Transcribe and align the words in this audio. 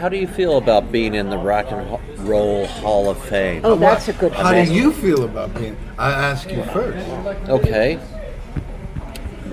how 0.00 0.08
do 0.08 0.16
you 0.16 0.26
feel 0.26 0.56
about 0.56 0.90
being 0.90 1.14
in 1.14 1.28
the 1.28 1.36
Rock 1.36 1.66
and 1.70 2.26
Roll 2.26 2.66
Hall 2.66 3.10
of 3.10 3.22
Fame? 3.26 3.60
Oh, 3.64 3.76
that's 3.76 4.08
a 4.08 4.12
good 4.14 4.32
question. 4.32 4.44
How 4.46 4.52
question. 4.52 4.74
do 4.74 4.80
you 4.80 4.92
feel 4.94 5.24
about 5.24 5.54
being? 5.54 5.76
I 5.98 6.10
ask 6.10 6.50
you 6.50 6.62
first. 6.64 7.06
Okay. 7.50 8.00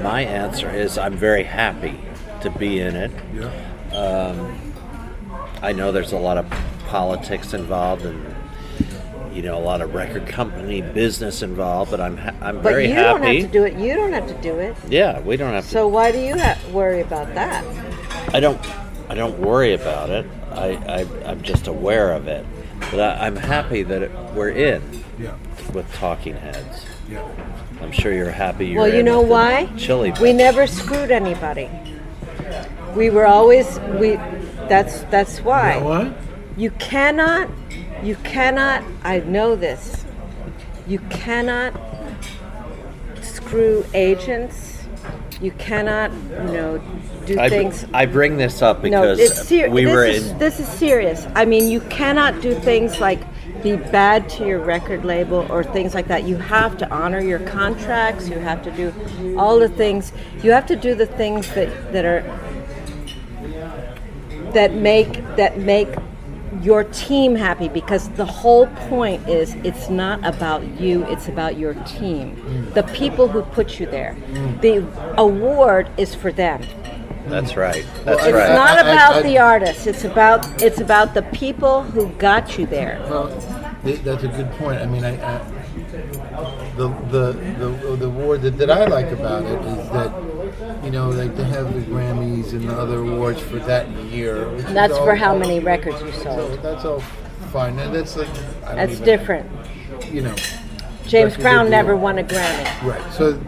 My 0.01 0.21
answer 0.21 0.69
is 0.69 0.97
I'm 0.97 1.15
very 1.17 1.43
happy 1.43 1.99
to 2.41 2.49
be 2.51 2.79
in 2.79 2.95
it. 2.95 3.11
Yeah. 3.35 3.95
Um, 3.97 4.73
I 5.61 5.73
know 5.73 5.91
there's 5.91 6.13
a 6.13 6.17
lot 6.17 6.37
of 6.37 6.49
politics 6.87 7.53
involved 7.53 8.05
and 8.05 8.33
you 9.33 9.41
know 9.41 9.57
a 9.57 9.59
lot 9.59 9.81
of 9.81 9.93
record 9.93 10.27
company 10.27 10.81
business 10.81 11.41
involved, 11.41 11.91
but 11.91 11.99
I'm 11.99 12.15
ha- 12.15 12.33
I'm 12.41 12.55
But 12.61 12.63
very 12.71 12.87
you 12.87 12.95
don't 12.95 13.21
happy. 13.21 13.41
have 13.41 13.51
to 13.51 13.59
do 13.59 13.65
it. 13.65 13.73
You 13.77 13.95
don't 13.95 14.13
have 14.13 14.27
to 14.27 14.41
do 14.41 14.57
it. 14.59 14.77
yeah, 14.87 15.19
we 15.19 15.35
don't 15.35 15.51
have 15.53 15.65
to. 15.65 15.69
So 15.69 15.87
why 15.89 16.11
do 16.13 16.19
you 16.19 16.37
ha- 16.37 16.57
worry 16.71 17.01
about 17.01 17.33
that? 17.35 17.65
I 18.33 18.39
don't 18.39 18.61
I 19.09 19.15
don't 19.15 19.39
worry 19.39 19.73
about 19.73 20.09
it. 20.09 20.25
I, 20.51 20.73
I 20.73 21.29
I'm 21.29 21.41
just 21.41 21.67
aware 21.67 22.11
of 22.13 22.27
it. 22.27 22.45
But 22.91 22.99
I, 22.99 23.25
I'm 23.27 23.35
happy 23.35 23.83
that 23.83 24.01
it, 24.03 24.11
we're 24.33 24.49
in 24.49 25.03
Yeah. 25.17 25.35
with 25.73 25.91
Talking 25.93 26.35
Heads. 26.35 26.85
Yeah. 27.09 27.27
I'm 27.81 27.91
sure 27.91 28.11
you're 28.13 28.31
happy 28.31 28.67
you're 28.67 28.81
well, 28.81 28.91
you 28.91 28.99
in 28.99 29.05
know 29.05 29.21
with 29.21 29.29
why? 29.31 29.69
Chili. 29.77 30.13
We 30.21 30.33
never 30.33 30.67
screwed 30.67 31.11
anybody. 31.11 31.69
We 32.95 33.09
were 33.09 33.25
always 33.25 33.79
we. 33.99 34.15
That's 34.67 35.01
that's 35.03 35.39
why. 35.41 35.75
You 35.75 35.79
know 35.81 35.87
what? 35.87 36.17
You 36.57 36.71
cannot, 36.71 37.49
you 38.01 38.15
cannot, 38.23 38.83
I 39.03 39.19
know 39.19 39.55
this, 39.55 40.05
you 40.87 40.97
cannot 41.09 41.71
screw 43.21 43.85
agents. 43.93 44.73
You 45.39 45.51
cannot, 45.51 46.11
you 46.11 46.51
know, 46.51 46.81
do 47.27 47.39
I, 47.39 47.49
things. 47.49 47.85
I 47.93 48.05
bring 48.05 48.37
this 48.37 48.61
up 48.61 48.81
because 48.81 49.19
it's 49.19 49.47
ser- 49.47 49.69
we 49.69 49.85
this 49.85 49.93
were 49.93 50.05
is, 50.05 50.31
in. 50.31 50.37
This 50.39 50.59
is 50.59 50.67
serious. 50.67 51.27
I 51.35 51.45
mean, 51.45 51.69
you 51.69 51.81
cannot 51.81 52.41
do 52.41 52.55
things 52.55 52.99
like 52.99 53.19
be 53.61 53.75
bad 53.75 54.29
to 54.29 54.45
your 54.45 54.59
record 54.59 55.03
label 55.03 55.45
or 55.49 55.63
things 55.63 55.93
like 55.93 56.07
that. 56.07 56.23
You 56.23 56.37
have 56.37 56.77
to 56.77 56.89
honor 56.89 57.21
your 57.21 57.39
contracts. 57.39 58.29
You 58.29 58.39
have 58.39 58.63
to 58.63 58.71
do 58.71 59.37
all 59.37 59.59
the 59.59 59.69
things. 59.69 60.13
You 60.41 60.51
have 60.51 60.65
to 60.67 60.75
do 60.75 60.95
the 60.95 61.05
things 61.05 61.53
that 61.53 61.91
that 61.91 62.05
are 62.05 62.23
that 64.53 64.73
make 64.73 65.13
that 65.35 65.59
make 65.59 65.89
your 66.61 66.85
team 66.85 67.35
happy 67.35 67.67
because 67.67 68.09
the 68.11 68.25
whole 68.25 68.67
point 68.89 69.27
is 69.27 69.53
it's 69.63 69.89
not 69.89 70.25
about 70.25 70.63
you 70.79 71.03
it's 71.05 71.27
about 71.27 71.57
your 71.57 71.73
team 71.83 72.71
the 72.73 72.83
people 72.83 73.27
who 73.27 73.41
put 73.43 73.79
you 73.79 73.85
there 73.85 74.15
mm. 74.31 74.61
the 74.61 74.77
award 75.17 75.89
is 75.97 76.15
for 76.15 76.31
them 76.31 76.61
That's 77.29 77.55
right. 77.55 77.85
That's 78.05 78.21
I- 78.23 78.27
it's 78.27 78.33
right. 78.33 78.53
not 78.55 78.77
I- 78.79 78.91
about 78.91 79.13
I- 79.17 79.21
the 79.23 79.37
artist 79.37 79.87
it's 79.87 80.03
about 80.03 80.61
it's 80.61 80.79
about 80.79 81.13
the 81.13 81.23
people 81.23 81.83
who 81.83 82.09
got 82.13 82.57
you 82.57 82.65
there 82.65 82.99
Well, 83.09 83.27
that's 83.83 84.23
a 84.23 84.27
good 84.27 84.51
point. 84.53 84.81
I 84.81 84.85
mean, 84.85 85.05
I, 85.05 85.13
I 85.37 85.39
the, 86.75 86.89
the 87.09 87.31
the 87.59 87.95
the 87.97 88.05
award 88.05 88.41
that, 88.41 88.57
that 88.57 88.69
I 88.69 88.85
like 88.85 89.11
about 89.11 89.43
it 89.43 89.59
is 89.77 89.89
that 89.89 90.11
you 90.83 90.91
know, 90.91 91.09
like 91.09 91.35
they 91.35 91.43
have 91.45 91.73
the 91.73 91.81
Grammys 91.81 92.51
and 92.53 92.67
the 92.69 92.73
other 92.77 92.99
awards 92.99 93.41
for 93.41 93.57
that 93.59 93.89
year. 94.11 94.45
that's 94.73 94.93
all- 94.93 95.05
for 95.05 95.15
how 95.15 95.37
many 95.37 95.59
records 95.59 96.01
you 96.01 96.11
So 96.11 96.23
sold 96.23 96.61
that's 96.63 96.85
all 96.85 96.99
fine. 97.51 97.77
And 97.79 97.93
that's 97.95 98.15
like 98.15 98.27
that's 98.75 98.93
even- 98.93 99.05
different 99.05 99.49
You 100.11 100.21
know, 100.21 100.35
james 101.07 101.35
brown 101.37 101.69
never 101.69 101.95
won 101.95 102.17
a 102.19 102.23
grammy 102.23 102.67
right? 102.83 103.13
So 103.13 103.39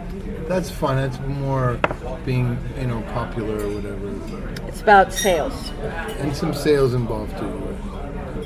that's 0.50 0.72
fun. 0.72 0.98
That's 0.98 1.20
more 1.20 1.80
being 2.26 2.58
you 2.80 2.88
know 2.88 3.02
popular 3.14 3.56
or 3.56 3.70
whatever. 3.76 4.68
it's 4.68 4.82
about 4.82 5.14
sales 5.14 5.70
and 6.18 6.36
some 6.36 6.54
sales 6.54 6.94
involved 6.96 7.38
too. 7.38 7.78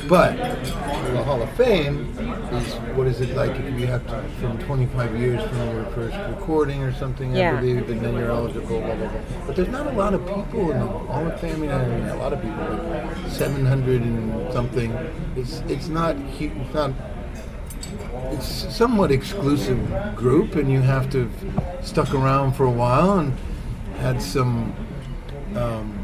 But 0.10 0.36
the 0.36 1.24
Hall 1.24 1.42
of 1.42 1.50
Fame 1.52 2.14
is 2.52 2.74
what 2.98 3.08
is 3.08 3.22
it 3.22 3.36
like 3.38 3.52
if 3.52 3.80
you 3.80 3.88
have 3.88 4.06
to 4.08 4.22
from 4.42 4.58
25 4.60 5.18
years 5.18 5.42
from 5.48 5.58
your 5.76 5.86
first 5.92 6.18
recording 6.30 6.84
or 6.84 6.94
something, 6.94 7.34
Yeah. 7.34 7.54
I 7.54 7.62
believe, 7.62 7.90
and 7.90 8.02
then 8.02 8.14
you're 8.16 8.32
eligible, 8.32 8.82
blah 8.82 8.96
blah 8.96 9.08
blah. 9.08 9.22
But 9.48 9.56
there's 9.56 9.70
not 9.70 9.88
a 9.88 9.92
lot 9.92 10.14
of 10.14 10.28
people 10.28 10.72
in 10.72 10.80
the 10.80 10.88
Hall 10.88 11.26
of 11.26 11.40
Fame. 11.40 11.64
I 11.70 11.86
mean, 11.86 12.10
a 12.10 12.18
lot 12.18 12.34
of 12.34 12.42
people, 12.42 12.66
like 12.66 13.32
700 13.32 14.02
and 14.02 14.52
something. 14.52 14.92
It's 15.38 15.62
it's 15.70 15.88
not 15.88 16.18
it's 16.38 16.74
not. 16.74 16.92
Somewhat 18.42 19.12
exclusive 19.12 20.16
group, 20.16 20.56
and 20.56 20.72
you 20.72 20.82
have 20.82 21.10
to 21.12 21.28
have 21.28 21.86
stuck 21.86 22.14
around 22.14 22.54
for 22.54 22.66
a 22.66 22.72
while 22.72 23.20
and 23.20 23.34
had 23.98 24.22
some 24.22 24.76
um, 25.56 26.04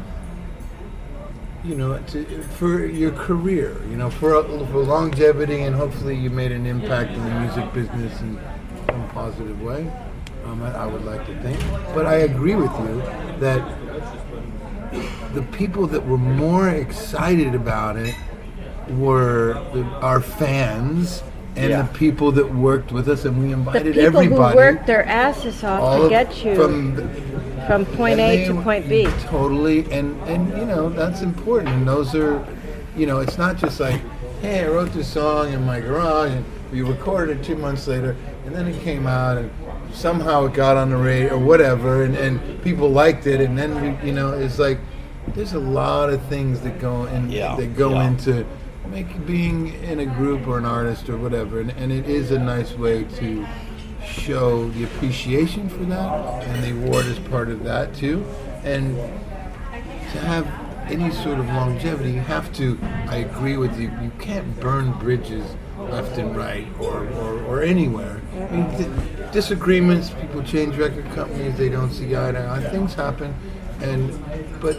you 1.64 1.74
know, 1.74 1.98
to, 1.98 2.24
for 2.42 2.86
your 2.86 3.12
career, 3.12 3.76
you 3.90 3.96
know, 3.96 4.10
for, 4.10 4.42
for 4.44 4.82
longevity, 4.82 5.62
and 5.62 5.74
hopefully 5.76 6.16
you 6.16 6.30
made 6.30 6.52
an 6.52 6.66
impact 6.66 7.12
in 7.12 7.22
the 7.24 7.40
music 7.40 7.72
business 7.74 8.20
in 8.20 8.40
some 8.86 9.08
positive 9.10 9.60
way. 9.62 9.90
Um, 10.46 10.62
I, 10.62 10.74
I 10.74 10.86
would 10.86 11.04
like 11.04 11.26
to 11.26 11.42
think, 11.42 11.60
but 11.94 12.06
I 12.06 12.16
agree 12.16 12.54
with 12.54 12.72
you 12.80 13.02
that 13.40 13.78
the 15.34 15.42
people 15.52 15.86
that 15.88 16.06
were 16.06 16.18
more 16.18 16.70
excited 16.70 17.54
about 17.54 17.96
it 17.96 18.14
were 18.88 19.54
the, 19.74 19.84
our 20.00 20.20
fans 20.20 21.22
and 21.56 21.70
Yeah. 21.70 21.82
the 21.82 21.88
people 21.98 22.32
that 22.32 22.54
worked 22.54 22.92
with 22.92 23.08
us, 23.08 23.24
and 23.24 23.42
we 23.42 23.52
invited 23.52 23.94
the 23.94 24.06
invited 24.06 24.28
people 24.30 24.44
everybody. 24.44 24.50
who 24.52 24.56
worked 24.56 24.86
their 24.86 25.04
asses 25.06 25.64
off 25.64 26.02
to 26.02 26.08
get 26.08 26.44
you 26.44 26.54
from 26.54 27.10
from 27.66 27.84
point 27.86 28.18
and 28.20 28.40
A 28.40 28.46
to 28.46 28.54
point 28.62 28.88
B. 28.88 29.06
Totally, 29.24 29.90
and 29.92 30.16
and 30.26 30.48
you 30.58 30.64
know 30.64 30.88
that's 30.88 31.22
important. 31.22 31.68
And 31.70 31.86
those 31.88 32.14
are, 32.14 32.44
you 32.96 33.06
know, 33.06 33.18
it's 33.20 33.38
not 33.38 33.56
just 33.56 33.80
like, 33.80 34.00
hey, 34.42 34.64
I 34.64 34.68
wrote 34.68 34.92
this 34.92 35.08
song 35.08 35.52
in 35.52 35.64
my 35.64 35.80
garage, 35.80 36.30
and 36.32 36.44
we 36.72 36.82
recorded 36.82 37.38
it 37.40 37.44
two 37.44 37.56
months 37.56 37.86
later, 37.86 38.16
and 38.46 38.54
then 38.54 38.66
it 38.66 38.80
came 38.82 39.06
out, 39.06 39.36
and 39.38 39.50
somehow 39.92 40.46
it 40.46 40.54
got 40.54 40.76
on 40.76 40.90
the 40.90 40.96
radio 40.96 41.34
or 41.34 41.38
whatever, 41.38 42.04
and 42.04 42.16
and 42.16 42.62
people 42.62 42.88
liked 42.88 43.26
it, 43.26 43.40
and 43.40 43.58
then 43.58 43.80
we, 43.82 44.06
you 44.08 44.12
know, 44.14 44.32
it's 44.32 44.58
like 44.58 44.78
there's 45.34 45.52
a 45.52 45.58
lot 45.60 46.10
of 46.10 46.20
things 46.26 46.60
that 46.60 46.80
go 46.80 47.04
in 47.06 47.30
Yeah, 47.30 47.54
that 47.56 47.76
go 47.76 47.90
yeah. 47.92 48.06
into 48.08 48.46
make 48.90 49.26
being 49.26 49.68
in 49.84 50.00
a 50.00 50.06
group 50.06 50.46
or 50.46 50.58
an 50.58 50.64
artist 50.64 51.08
or 51.08 51.16
whatever, 51.16 51.60
and, 51.60 51.70
and 51.72 51.92
it 51.92 52.06
is 52.08 52.30
a 52.30 52.38
nice 52.38 52.72
way 52.72 53.04
to 53.04 53.46
show 54.04 54.68
the 54.70 54.84
appreciation 54.84 55.68
for 55.68 55.84
that, 55.84 56.44
and 56.44 56.64
the 56.64 56.86
award 56.86 57.06
is 57.06 57.18
part 57.18 57.48
of 57.48 57.64
that 57.64 57.94
too. 57.94 58.24
And 58.64 58.96
to 58.96 60.18
have 60.20 60.46
any 60.90 61.10
sort 61.12 61.38
of 61.38 61.46
longevity, 61.46 62.12
you 62.12 62.20
have 62.20 62.52
to. 62.54 62.78
I 63.08 63.16
agree 63.16 63.56
with 63.56 63.78
you. 63.78 63.90
You 64.02 64.10
can't 64.18 64.58
burn 64.60 64.92
bridges 64.98 65.44
left 65.78 66.18
and 66.18 66.36
right, 66.36 66.66
or 66.80 67.06
or, 67.06 67.42
or 67.44 67.62
anywhere. 67.62 68.20
I 68.34 68.50
mean, 68.50 68.76
th- 68.76 69.32
disagreements. 69.32 70.10
People 70.10 70.42
change 70.42 70.76
record 70.76 71.06
companies. 71.12 71.56
They 71.56 71.68
don't 71.68 71.92
see 71.92 72.16
eye 72.16 72.32
to 72.32 72.48
eye. 72.48 72.68
Things 72.70 72.94
happen, 72.94 73.34
and 73.80 74.10
but 74.60 74.76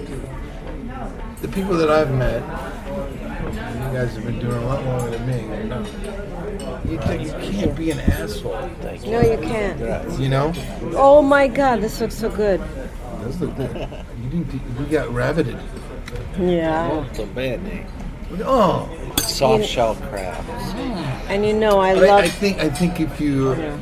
the 1.41 1.47
people 1.47 1.75
that 1.77 1.89
I've 1.89 2.11
met, 2.13 2.43
you 3.91 3.97
guys 3.97 4.15
have 4.15 4.23
been 4.23 4.39
doing 4.39 4.53
a 4.53 4.65
lot 4.65 4.83
longer 4.85 5.17
than 5.17 5.27
me. 5.27 5.53
I 5.53 5.63
know. 5.63 5.79
You, 6.85 6.97
think 7.01 7.23
you 7.23 7.51
can't 7.51 7.75
be 7.75 7.91
an 7.91 7.99
asshole. 7.99 8.69
No, 9.05 9.21
you 9.21 9.37
can't. 9.37 10.19
You 10.19 10.29
know. 10.29 10.53
Oh 10.95 11.21
my 11.21 11.47
God, 11.47 11.81
this 11.81 11.99
looks 11.99 12.15
so 12.15 12.29
good. 12.29 12.61
That's 13.19 13.37
the 13.37 13.47
You 13.47 14.29
didn't. 14.29 14.79
We 14.79 14.85
got 14.85 15.09
rabbitted. 15.09 15.59
Yeah. 16.39 17.05
It's 17.05 17.19
a 17.19 17.25
bad 17.25 17.63
name. 17.63 17.85
Oh. 18.43 18.89
Soft 19.19 19.65
shell 19.65 19.95
crabs. 19.95 20.47
And 21.27 21.45
you 21.45 21.53
know, 21.53 21.79
I 21.79 21.93
But 21.93 22.03
I, 22.05 22.07
love. 22.07 22.23
I 22.23 22.29
think 22.29 22.59
I 22.59 22.69
think 22.69 23.01
if 23.01 23.19
you 23.19 23.55
Yeah. 23.55 23.77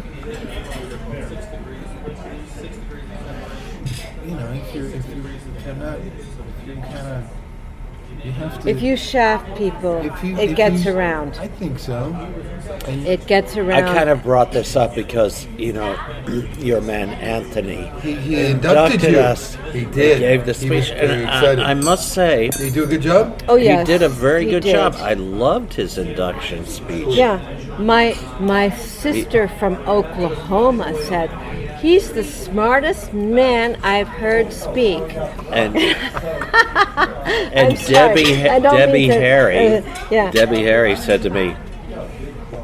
You 8.24 8.32
have 8.34 8.62
to 8.62 8.70
If 8.70 8.82
you 8.82 8.96
shaft 8.98 9.56
people, 9.58 10.04
you- 10.24 10.38
it 10.38 10.56
gets 10.56 10.86
you- 10.86 10.94
around. 10.96 11.38
I 11.40 11.48
think 11.48 11.80
so. 11.80 12.16
And 12.88 13.06
It 13.08 13.26
gets 13.28 13.58
around. 13.58 13.84
I 13.86 13.94
kind 13.94 14.10
of 14.10 14.24
brought 14.24 14.52
this 14.52 14.76
up 14.76 14.96
because 14.96 15.48
you 15.58 15.74
know 15.74 15.96
your 16.60 16.82
man 16.82 17.10
Anthony 17.10 17.92
he, 18.02 18.14
he 18.16 18.46
inducted, 18.46 19.04
you. 19.04 19.20
us. 19.20 19.58
He 19.74 19.86
did. 19.86 20.20
Gave 20.20 20.46
the 20.46 20.54
He 20.54 20.70
was 20.70 20.86
speech, 20.88 20.98
very 20.98 21.24
excited. 21.24 21.60
I, 21.60 21.72
I 21.72 21.74
must 21.74 22.14
say 22.14 22.50
did 22.50 22.62
he 22.62 22.70
do 22.72 22.84
a 22.84 22.88
good 22.88 23.02
job? 23.02 23.42
oh 23.48 23.56
yeah, 23.56 23.80
he 23.80 23.86
did 23.86 24.02
a 24.02 24.10
very 24.10 24.46
he 24.46 24.52
good 24.52 24.64
did. 24.64 24.74
job. 24.76 24.96
I 24.98 25.14
loved 25.16 25.74
his 25.74 25.98
induction 25.98 26.66
speech. 26.66 27.08
Yeah, 27.10 27.40
my 27.80 28.16
my 28.40 28.70
sister 28.70 29.48
from 29.60 29.76
Oklahoma 29.88 30.94
said 31.08 31.30
he's 31.82 32.12
the 32.12 32.24
smartest 32.24 33.14
man 33.14 33.78
I've 33.84 34.08
heard 34.08 34.52
speak. 34.54 35.02
and 35.52 35.76
and 37.54 37.78
Debbie 37.88 38.24
Debbie 38.44 39.08
to- 39.08 39.14
Harry 39.14 39.78
uh, 39.78 40.08
yeah. 40.12 40.32
Debbie 40.32 40.64
Harry 40.64 40.96
said 40.96 41.22
to 41.24 41.30
me, 41.30 41.56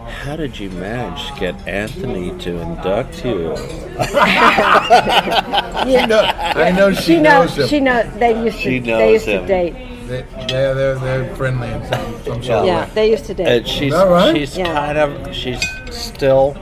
"How 0.08 0.36
did 0.36 0.60
you 0.60 0.70
manage 0.72 1.32
to 1.32 1.40
get 1.40 1.68
Anthony 1.68 2.38
to 2.40 2.60
induct 2.62 3.26
you?" 3.26 3.56
I 3.98 6.06
know, 6.08 6.20
I 6.22 6.72
know 6.72 6.94
she, 6.94 7.02
She 7.02 7.20
knows. 7.20 7.58
knows 7.58 7.60
him. 7.60 7.68
She 7.68 7.80
knows. 7.80 8.06
They 8.20 8.44
used 8.44 8.58
to. 8.58 8.64
She 8.64 8.80
they 8.80 9.14
used 9.14 9.26
him. 9.26 9.42
to 9.44 9.48
date. 9.48 9.74
They, 10.08 10.22
they're, 10.48 10.76
they're, 10.76 10.96
they're 11.00 11.36
friendly 11.36 11.68
in 11.72 11.84
some, 11.88 12.14
some 12.24 12.44
sort 12.44 12.60
of 12.60 12.66
Yeah, 12.68 12.86
they 12.94 13.10
used 13.10 13.26
to 13.26 13.34
date. 13.34 13.48
And 13.48 13.68
she's 13.68 13.92
right? 13.94 14.36
she's 14.36 14.56
Yeah. 14.58 14.72
kind 14.74 14.98
of 15.00 15.34
she's 15.36 15.60
still 15.90 16.56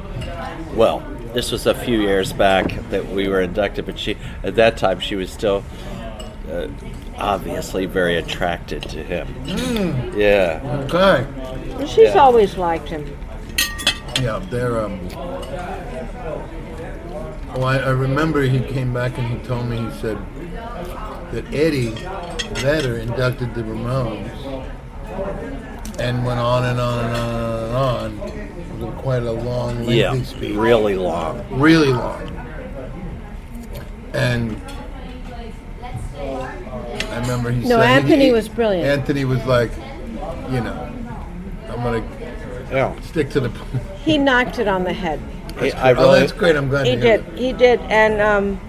well. 0.76 1.04
This 1.34 1.52
was 1.52 1.66
a 1.66 1.74
few 1.74 2.00
years 2.02 2.32
back 2.32 2.72
that 2.90 3.08
we 3.08 3.28
were 3.28 3.42
inducted, 3.42 3.86
but 3.86 3.98
she 3.98 4.18
at 4.44 4.56
that 4.56 4.78
time 4.78 5.00
she 5.00 5.16
was 5.16 5.32
still 5.32 5.64
uh, 6.52 6.68
obviously 7.18 7.86
very 7.86 8.18
attracted 8.18 8.84
to 8.84 9.04
him. 9.04 9.28
Hmm. 9.28 10.20
Yeah, 10.20 10.86
Okay. 10.86 11.26
She's 11.88 12.14
yeah. 12.14 12.20
always 12.20 12.56
liked 12.58 12.90
him. 12.90 13.18
Yeah, 14.22 14.40
they're. 14.50 14.80
Um, 14.80 15.08
well, 17.56 17.66
I, 17.66 17.78
I 17.78 17.90
remember 17.90 18.42
he 18.44 18.60
came 18.60 18.94
back 18.94 19.18
and 19.18 19.28
he 19.28 19.38
told 19.46 19.68
me 19.68 19.78
he 19.78 19.92
said 20.00 20.18
that 21.32 21.46
Eddie 21.54 21.90
Vedder 22.62 22.98
inducted 22.98 23.54
the 23.56 23.62
Ramones 23.64 24.30
and 26.00 26.26
went 26.26 26.40
on 26.40 26.66
and 26.66 26.80
on 26.80 27.06
and 27.06 27.16
on 27.16 27.64
and 27.64 28.22
on. 28.22 28.30
It 28.30 28.53
was 28.53 28.53
quite 28.92 29.24
a 29.24 29.32
long, 29.32 29.78
lengthy 29.78 29.96
yeah, 29.96 30.22
speech, 30.24 30.56
really 30.56 30.96
long. 30.96 31.44
really 31.52 31.90
long. 31.92 32.30
And 34.14 34.62
I 36.22 37.20
remember 37.22 37.52
he 37.52 37.62
No, 37.62 37.80
said 37.80 37.86
Anthony 38.04 38.26
he- 38.26 38.32
was 38.32 38.48
brilliant. 38.50 38.86
Anthony 38.88 39.26
was 39.26 39.44
like, 39.46 39.72
you 40.52 40.62
know, 40.62 40.90
I'm 41.70 41.84
gonna 41.84 42.04
Yeah, 42.72 43.00
stick 43.02 43.30
to 43.32 43.40
the. 43.40 43.50
He 44.06 44.18
knocked 44.18 44.60
it 44.60 44.68
on 44.68 44.84
the 44.84 44.94
head. 44.94 45.20
He- 45.60 45.72
I 45.72 45.92
oh, 45.94 45.96
really, 45.96 46.20
that's 46.20 46.32
great. 46.32 46.56
I'm 46.56 46.68
glad 46.70 46.86
He 46.86 46.96
to 46.96 47.02
hear 47.02 47.18
did. 47.20 47.38
He 47.40 47.54
did. 47.54 47.80
And 47.82 48.22
um. 48.22 48.60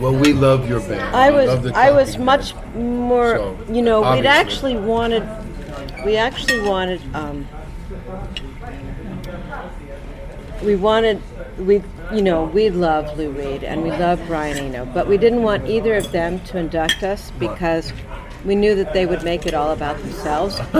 Well, 0.00 0.14
we 0.14 0.32
love 0.32 0.68
your 0.68 0.80
band. 0.80 1.14
I 1.14 1.30
was 1.30 1.72
I 1.72 1.90
was 1.90 2.18
much 2.18 2.54
more. 2.74 3.36
So, 3.36 3.58
you 3.70 3.82
know, 3.82 4.00
we'd 4.14 4.26
actually 4.26 4.76
wanted. 4.76 5.26
We 6.04 6.16
actually 6.16 6.60
wanted. 6.62 7.00
Um, 7.14 7.46
we 10.64 10.76
wanted. 10.76 11.20
We 11.58 11.82
you 12.12 12.22
know 12.22 12.44
we 12.44 12.68
love 12.70 13.16
Lou 13.16 13.30
Reed 13.30 13.62
and 13.64 13.82
we 13.82 13.90
love 13.90 14.20
Brian 14.26 14.56
Eno, 14.58 14.84
but 14.86 15.06
we 15.06 15.16
didn't 15.18 15.42
want 15.42 15.68
either 15.68 15.94
of 15.94 16.10
them 16.12 16.40
to 16.46 16.58
induct 16.58 17.02
us 17.02 17.30
because 17.38 17.92
we 18.44 18.54
knew 18.54 18.74
that 18.74 18.92
they 18.92 19.06
would 19.06 19.22
make 19.22 19.46
it 19.46 19.54
all 19.54 19.70
about 19.70 19.98
themselves. 19.98 20.58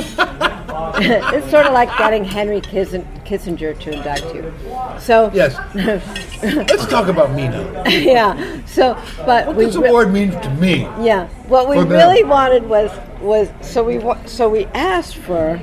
it's 0.97 1.51
sort 1.51 1.67
of 1.67 1.73
like 1.73 1.89
getting 1.97 2.25
Henry 2.25 2.61
Kissinger 2.61 3.79
to 3.81 3.91
induct 3.93 4.35
you. 4.35 4.53
So 4.99 5.31
Yes. 5.33 5.55
Let's 6.43 6.87
talk 6.87 7.09
about 7.09 7.33
me 7.33 7.49
now. 7.49 7.85
yeah. 7.89 8.61
So, 8.67 8.95
but 9.25 9.47
What 9.47 9.57
we 9.57 9.65
this 9.67 9.77
re- 9.77 9.89
award 9.89 10.13
means 10.13 10.35
to 10.45 10.51
me. 10.55 10.81
yeah. 11.03 11.29
What 11.47 11.69
we 11.69 11.77
them. 11.79 11.89
really 11.89 12.25
wanted 12.25 12.65
was 12.69 12.91
was 13.21 13.49
so 13.63 13.83
we 13.83 13.99
wa- 13.99 14.23
so 14.27 14.49
we 14.49 14.67
asked 14.75 15.17
for, 15.17 15.59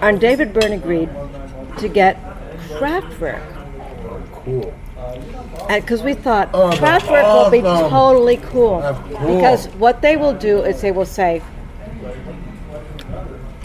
and 0.00 0.18
David 0.20 0.54
Byrne 0.54 0.72
agreed 0.72 1.10
to 1.78 1.88
get 1.88 2.16
Kraftwerk, 2.70 3.42
Cool. 4.44 4.74
because 5.68 6.02
we 6.02 6.14
thought 6.14 6.50
Oh, 6.52 6.70
that's 6.70 7.04
Kraftwerk 7.04 7.24
will 7.44 7.50
be 7.50 7.60
totally 7.62 8.36
cool. 8.38 8.82
Cool. 8.82 9.34
Because 9.36 9.66
what 9.78 10.02
they 10.02 10.16
will 10.16 10.34
do 10.34 10.62
is 10.62 10.80
they 10.82 10.92
will 10.92 11.06
say, 11.06 11.42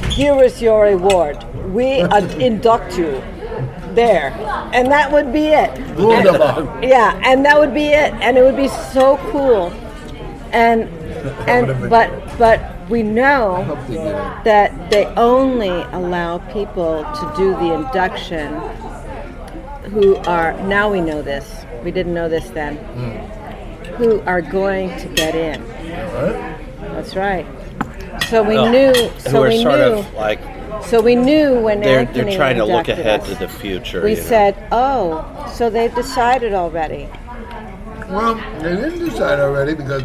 "Here 0.10 0.42
is 0.44 0.62
your 0.62 0.84
reward. 0.84 1.38
We 1.74 2.00
induct 2.40 2.98
you." 2.98 3.22
There, 3.94 4.32
and 4.72 4.90
that 4.92 5.12
would 5.12 5.34
be 5.34 5.48
it. 5.48 5.72
Wunderbar. 5.98 6.80
Yeah, 6.84 7.20
and 7.26 7.44
that 7.46 7.60
would 7.60 7.74
be 7.74 7.88
it, 7.88 8.14
and 8.22 8.38
it 8.38 8.44
would 8.44 8.56
be 8.56 8.68
so 8.94 9.18
cool. 9.32 9.74
And 10.52 10.84
and 11.50 11.90
but 11.90 12.10
but 12.38 12.60
we 12.90 13.04
know 13.04 13.64
Hope 13.64 13.88
they 13.88 13.96
get 13.96 14.06
it. 14.08 14.44
that 14.46 14.92
they 14.92 15.06
only 15.18 15.70
allow 15.92 16.38
people 16.54 17.04
to 17.04 17.34
do 17.36 17.52
the 17.56 17.74
induction 17.74 18.54
who 19.90 20.16
are 20.18 20.54
now 20.64 20.92
we 20.92 21.02
know 21.02 21.22
this. 21.22 21.66
We 21.84 21.92
didn't 21.92 22.14
know 22.14 22.30
this 22.30 22.50
then. 22.50 22.78
Hmm. 22.78 23.94
Who 23.96 24.22
are 24.22 24.42
going 24.42 24.98
to 25.00 25.08
get 25.10 25.36
in? 25.36 25.62
All 25.62 26.24
right. 26.24 26.58
That's 26.94 27.16
right. 27.16 27.46
So 28.30 28.44
we 28.44 28.56
well, 28.56 28.72
knew. 28.72 28.94
who 28.94 29.20
So 29.20 29.44
are 29.44 29.50
we 29.50 29.62
sort 29.62 29.80
knew. 29.80 29.86
of 30.00 30.14
like 30.14 30.40
so 30.86 31.02
we 31.02 31.16
knew 31.16 31.60
when 31.60 31.82
they're 31.82 32.00
Anthony 32.00 32.24
they're 32.24 32.38
trying 32.38 32.58
to 32.58 32.66
look 32.66 32.88
ahead 32.88 33.22
us, 33.22 33.28
to 33.30 33.36
the 33.36 33.48
future. 33.50 34.04
We 34.04 34.12
you 34.12 34.18
know. 34.18 34.24
said, 34.24 34.68
"Oh, 34.72 35.52
so 35.54 35.70
they've 35.70 35.94
decided 35.94 36.54
already." 36.54 37.10
Well, 38.10 38.36
they 38.60 38.76
didn't 38.76 39.06
decide 39.08 39.40
already 39.40 39.76
because, 39.76 40.02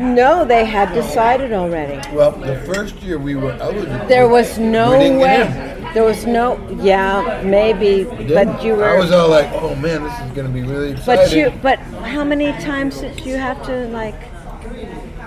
No, 0.00 0.46
they 0.46 0.64
had 0.64 0.94
decided 0.94 1.52
already. 1.52 2.00
well, 2.16 2.30
the 2.32 2.56
first 2.60 2.96
year 3.02 3.18
we 3.18 3.34
were 3.34 3.52
eligible. 3.52 4.06
There 4.06 4.26
was 4.26 4.58
no 4.58 4.92
we 4.92 5.04
didn't 5.04 5.18
way. 5.18 5.75
There 5.96 6.04
was 6.04 6.26
no. 6.26 6.60
Yeah, 6.82 7.40
maybe, 7.42 8.04
but 8.04 8.62
you 8.62 8.74
were. 8.74 8.84
I 8.84 8.98
was 8.98 9.12
all 9.12 9.30
like, 9.30 9.50
oh 9.52 9.74
man, 9.76 10.02
this 10.02 10.12
is 10.12 10.32
going 10.32 10.46
to 10.46 10.52
be 10.52 10.60
really 10.60 10.90
exciting. 10.90 11.24
But 11.24 11.34
you, 11.34 11.60
but 11.62 11.78
how 12.04 12.22
many 12.22 12.52
times 12.62 13.00
did 13.00 13.24
you 13.24 13.36
have 13.36 13.64
to 13.64 13.88
like? 13.88 14.20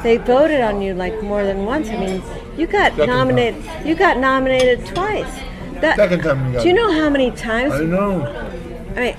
They 0.04 0.18
voted 0.18 0.62
on 0.62 0.80
you 0.80 0.94
like 0.94 1.24
more 1.24 1.44
than 1.44 1.66
once. 1.66 1.89
I 1.89 1.98
mean, 1.98 2.21
you 2.56 2.68
got 2.68 2.92
Second 2.92 3.07
nominated. 3.07 3.66
You 3.83 3.95
got 3.95 4.19
nominated 4.19 4.86
twice. 4.86 5.33
That, 5.81 5.95
Second 5.95 6.21
time 6.21 6.54
got 6.54 6.62
Do 6.62 6.68
you 6.68 6.75
know 6.75 6.92
how 6.92 7.10
many 7.10 7.31
times? 7.31 7.74
I 7.74 7.83
know. 7.86 8.22
I 8.95 9.00
mean, 9.00 9.15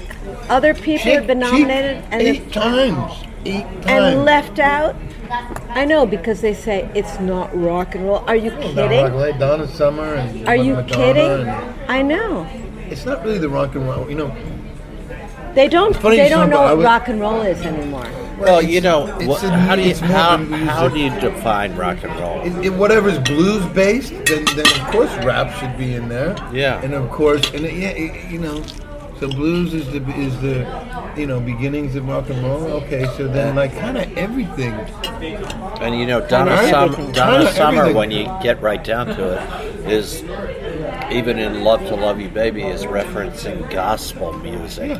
other 0.48 0.72
people 0.72 1.10
have 1.10 1.26
been 1.26 1.42
She- 1.42 1.50
nominated 1.50 2.04
and 2.12 2.22
eight 2.22 2.52
times. 2.52 3.24
Eight 3.46 3.64
times. 3.82 3.86
and 3.86 4.24
left 4.24 4.58
out. 4.58 4.94
I 5.70 5.84
know 5.84 6.06
because 6.06 6.40
they 6.40 6.54
say 6.54 6.88
it's 6.94 7.20
not 7.20 7.56
rock 7.56 7.94
and 7.94 8.04
roll. 8.04 8.24
Are 8.26 8.36
you 8.36 8.50
Donna 8.50 8.72
kidding? 8.74 9.04
Rockaway, 9.04 9.38
Donna 9.38 9.68
Summer 9.68 10.14
and 10.14 10.48
Are 10.48 10.56
you 10.56 10.74
Madonna 10.74 10.94
kidding? 10.94 11.48
and- 11.48 11.74
I 11.88 12.02
know. 12.02 12.46
it's 12.90 13.06
not 13.06 13.24
really 13.24 13.38
the 13.38 13.48
rock 13.48 13.74
and 13.76 13.86
roll. 13.88 14.08
You 14.10 14.16
know, 14.16 14.36
They 15.54 15.68
don't. 15.68 15.94
funny 15.96 16.16
They 16.16 16.28
don't 16.28 16.50
know 16.50 16.62
what 16.62 16.76
was- 16.78 16.84
rock 16.84 17.08
and 17.08 17.20
roll 17.20 17.42
is 17.42 17.60
anymore. 17.62 18.06
Well, 18.38 18.62
you 18.62 18.80
know, 18.80 19.06
it's 19.18 19.26
what, 19.26 19.42
a- 19.44 19.50
how 19.50 19.76
do 19.76 19.82
you 19.82 19.90
it's 19.90 20.00
more 20.00 20.10
how, 20.10 20.36
how 20.38 20.88
do 20.88 20.98
you 20.98 21.10
define 21.20 21.76
rock 21.76 21.98
and 22.02 22.18
roll? 22.18 22.40
If, 22.42 22.66
if 22.66 22.74
whatever's 22.74 23.18
blues 23.18 23.64
based, 23.66 24.10
then, 24.26 24.44
then 24.56 24.66
of 24.66 24.86
course 24.90 25.10
rap 25.24 25.52
should 25.58 25.76
be 25.78 25.94
in 25.94 26.08
there. 26.08 26.34
Yeah. 26.52 26.80
And 26.82 26.94
of 26.94 27.10
course, 27.10 27.42
and 27.52 27.64
it- 27.66 27.74
yeah, 27.74 27.88
it- 27.90 28.30
you 28.30 28.38
know, 28.38 28.62
so 29.20 29.28
blues 29.28 29.74
is 29.74 29.86
the 29.92 30.02
is 30.18 30.40
the 30.40 30.66
you 31.16 31.26
know 31.26 31.38
beginnings 31.40 31.94
of 31.94 32.08
rock 32.08 32.28
and 32.30 32.42
roll. 32.42 32.62
Okay, 32.82 33.04
so 33.16 33.28
then 33.28 33.54
like 33.54 33.76
kind 33.76 33.98
of 33.98 34.10
everything. 34.16 34.72
And 35.80 35.98
you 35.98 36.06
know, 36.06 36.26
Donna, 36.26 36.56
Kinda 36.56 36.70
Sum- 36.70 37.12
Donna 37.12 37.52
Summer, 37.52 37.80
everything. 37.82 37.96
when 37.96 38.10
you 38.10 38.24
get 38.42 38.60
right 38.62 38.82
down 38.82 39.06
to 39.08 39.32
it, 39.34 39.86
is 39.86 40.22
even 41.12 41.38
in 41.38 41.62
"Love 41.64 41.80
to 41.88 41.94
Love 41.96 42.20
You, 42.20 42.28
Baby" 42.28 42.62
is 42.62 42.84
referencing 42.86 43.70
gospel 43.70 44.32
music. 44.32 44.98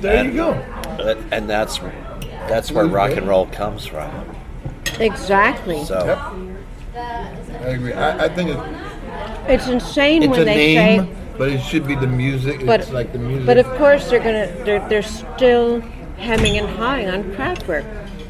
There 0.00 0.16
and, 0.16 0.28
you 0.30 0.34
go. 0.36 0.50
uh, 0.52 1.16
And 1.30 1.48
that's 1.50 1.78
that's 2.48 2.72
where 2.72 2.84
Blues, 2.84 2.94
rock 2.94 3.10
and 3.12 3.28
roll 3.28 3.46
comes 3.46 3.84
from. 3.84 4.10
Exactly. 4.98 5.84
So 5.84 6.04
Yep. 6.06 6.18
I 6.96 7.68
agree. 7.68 7.92
I, 7.92 8.24
I 8.24 8.28
think 8.28 8.50
it, 8.50 8.58
It's 9.48 9.66
insane 9.68 10.22
it's 10.22 10.30
when 10.30 10.40
a 10.40 10.44
they 10.44 10.74
name, 10.74 11.06
say. 11.06 11.17
But 11.38 11.50
it 11.50 11.60
should 11.62 11.86
be 11.86 11.94
the 11.94 12.06
music. 12.08 12.66
But 12.66 12.80
it's 12.80 12.90
like 12.90 13.12
the 13.12 13.18
music. 13.18 13.46
But 13.46 13.58
of 13.58 13.66
course 13.78 14.10
they're 14.10 14.18
gonna. 14.18 14.48
They're 14.64 14.86
they're 14.88 15.02
still 15.02 15.80
hemming 16.18 16.58
and 16.58 16.68
hawing 16.68 17.08
on 17.08 17.22
Kraftwerk. 17.34 17.84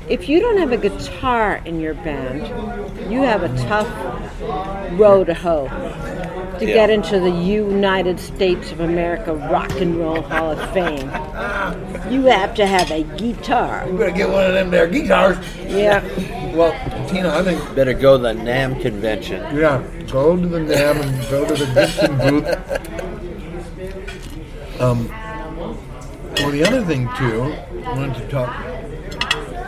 If 0.08 0.28
you 0.28 0.40
don't 0.40 0.58
have 0.58 0.72
a 0.72 0.76
guitar 0.76 1.60
in 1.64 1.80
your 1.80 1.94
band, 1.94 2.42
you 3.10 3.22
have 3.22 3.42
a 3.42 3.48
tough 3.66 3.88
row 4.98 5.24
to 5.24 5.34
hoe 5.34 5.68
to 6.58 6.66
Yeah. 6.66 6.74
get 6.74 6.90
into 6.90 7.20
the 7.20 7.30
United 7.30 8.18
States 8.18 8.72
of 8.72 8.80
America 8.80 9.34
Rock 9.34 9.70
and 9.80 9.96
Roll 9.96 10.22
Hall 10.22 10.50
of 10.52 10.70
Fame. 10.72 11.10
You 12.12 12.22
have 12.26 12.54
to 12.54 12.66
have 12.66 12.90
a 12.90 13.02
guitar. 13.16 13.84
you 13.86 13.96
better 13.98 14.10
get 14.12 14.28
one 14.30 14.44
of 14.46 14.54
them 14.54 14.70
there 14.70 14.86
guitars. 14.86 15.36
Yeah. 15.66 16.02
Well, 16.54 16.72
Tina, 17.08 17.28
I 17.28 17.42
think 17.42 17.60
better 17.76 17.92
go 17.92 18.16
to 18.16 18.22
the 18.22 18.32
NAMM 18.32 18.80
convention. 18.80 19.56
Yeah, 19.56 19.82
go 20.10 20.36
to 20.36 20.46
the 20.46 20.58
NAMM 20.58 21.02
and 21.02 21.30
go 21.30 21.46
to 21.46 21.54
the 21.54 21.66
Gibson 21.74 22.18
booth. 22.18 22.46
Um, 24.80 25.08
well, 26.36 26.50
the 26.50 26.64
other 26.64 26.84
thing 26.84 27.08
too, 27.16 27.54
I 27.84 27.94
wanted 27.94 28.14
to 28.14 28.28
talk. 28.28 28.54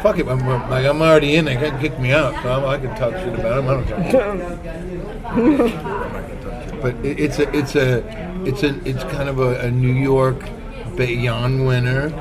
Fuck 0.02 0.18
it, 0.18 0.28
I'm, 0.28 0.47
like 0.70 0.87
I'm 0.87 1.02
already 1.02 1.37
in. 1.37 1.44
They 1.44 1.56
can't 1.56 1.80
kick 1.80 1.99
me 1.99 2.12
out, 2.12 2.35
so 2.42 2.52
I'm, 2.52 2.64
I 2.64 2.78
can 2.78 2.97
talk 2.97 3.12
shit 3.14 3.38
about 3.38 3.64
them. 3.64 3.68
I 3.68 3.75
don't 3.75 3.87
care. 5.30 5.70
but 6.80 6.94
it, 7.04 7.20
it's 7.20 7.38
a, 7.38 7.56
it's 7.56 7.75
a, 7.75 7.99
it's 8.47 8.62
a, 8.62 8.88
it's 8.88 9.04
kind 9.04 9.28
of 9.28 9.38
a, 9.40 9.61
a 9.61 9.70
New 9.70 9.92
York 9.92 10.49
Bayonne 10.97 11.64
winner. 11.64 12.12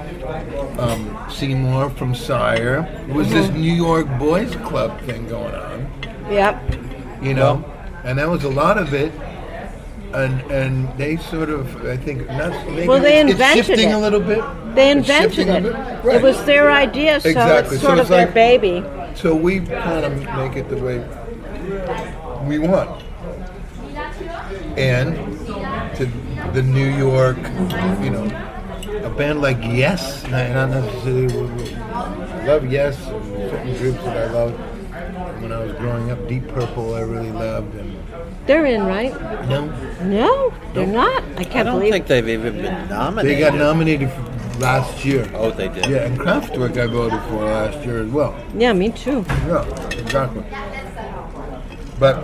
Um, 0.77 1.17
Seymour 1.29 1.89
from 1.91 2.13
Sire. 2.15 2.87
It 3.07 3.13
was 3.13 3.29
this 3.29 3.49
New 3.49 3.73
York 3.73 4.07
Boys 4.19 4.55
Club 4.57 4.99
thing 5.01 5.27
going 5.27 5.53
on 5.55 5.87
Yep. 6.29 6.75
you 7.23 7.33
know, 7.33 7.63
and 8.03 8.17
that 8.17 8.29
was 8.29 8.43
a 8.43 8.49
lot 8.49 8.77
of 8.77 8.93
it. 8.93 9.11
And 10.13 10.41
and 10.51 10.97
they 10.97 11.17
sort 11.17 11.49
of, 11.51 11.85
I 11.85 11.95
think, 11.95 12.25
not 12.29 12.49
maybe 12.71 12.87
Well, 12.87 12.99
they 12.99 13.19
it's 13.21 13.31
invented 13.31 13.65
shifting 13.65 13.89
it. 13.91 13.93
a 13.93 13.97
little 13.99 14.19
bit. 14.19 14.43
They 14.73 14.89
invented 14.89 15.33
shifting 15.35 15.49
it. 15.53 15.63
bit. 16.03 16.15
It 16.15 16.21
was 16.23 16.43
their 16.45 16.71
idea, 16.71 17.19
so 17.21 17.29
Exactly. 17.29 17.75
it's 17.75 17.81
So 17.83 17.87
sort 17.89 17.99
it's 17.99 18.05
of 18.09 18.15
their 18.15 18.25
like- 18.25 18.33
baby. 18.33 18.83
So 19.13 19.35
we 19.35 19.59
kind 19.59 20.05
of 20.05 20.13
make 20.37 20.55
it 20.55 20.67
the 20.69 20.77
way 20.77 21.03
we 22.47 22.57
want. 22.57 23.03
And 24.77 25.15
to 25.97 26.05
the 26.53 26.63
New 26.63 26.87
York, 26.89 27.37
you 28.01 28.09
know, 28.09 28.25
a 29.03 29.09
band 29.09 29.41
like 29.41 29.57
Yes, 29.61 30.23
not 30.23 30.49
necessarily. 30.69 31.75
I 31.75 32.45
love 32.45 32.65
Yes, 32.71 32.97
and 33.07 33.49
certain 33.51 33.77
groups 33.77 34.03
that 34.05 34.17
I 34.17 34.33
loved 34.33 34.59
when 35.49 35.59
I 35.59 35.63
was 35.65 35.73
growing 35.77 36.11
up. 36.11 36.27
Deep 36.27 36.47
Purple, 36.49 36.93
I 36.95 37.01
really 37.01 37.31
loved, 37.31 37.75
and 37.75 37.97
They're 38.45 38.65
in, 38.65 38.85
right? 38.85 39.11
no, 39.49 39.65
No, 40.03 40.53
they're 40.73 40.85
not. 40.85 41.23
I 41.23 41.41
I 41.41 41.43
can't 41.43 41.55
I 41.55 41.63
don't 41.63 41.79
believe 41.79 41.93
think 41.93 42.07
they've 42.07 42.29
even 42.29 42.53
been 42.61 42.89
nominated. 42.89 43.37
they 43.37 43.39
got 43.39 43.55
nominated 43.55 44.11
for 44.11 44.21
last 44.59 45.03
year. 45.05 45.29
Oh, 45.33 45.51
they 45.51 45.69
did. 45.69 45.85
Yeah, 45.87 46.05
and 46.05 46.19
Kraftwerk 46.19 46.77
I 46.77 46.85
voted 46.87 47.21
for 47.23 47.35
last 47.45 47.83
year 47.85 48.01
as 48.03 48.09
well. 48.09 48.35
Yeah, 48.55 48.73
me 48.73 48.91
too. 48.91 49.25
Yeah, 49.47 49.65
exactly. 49.91 50.43
But 51.99 52.15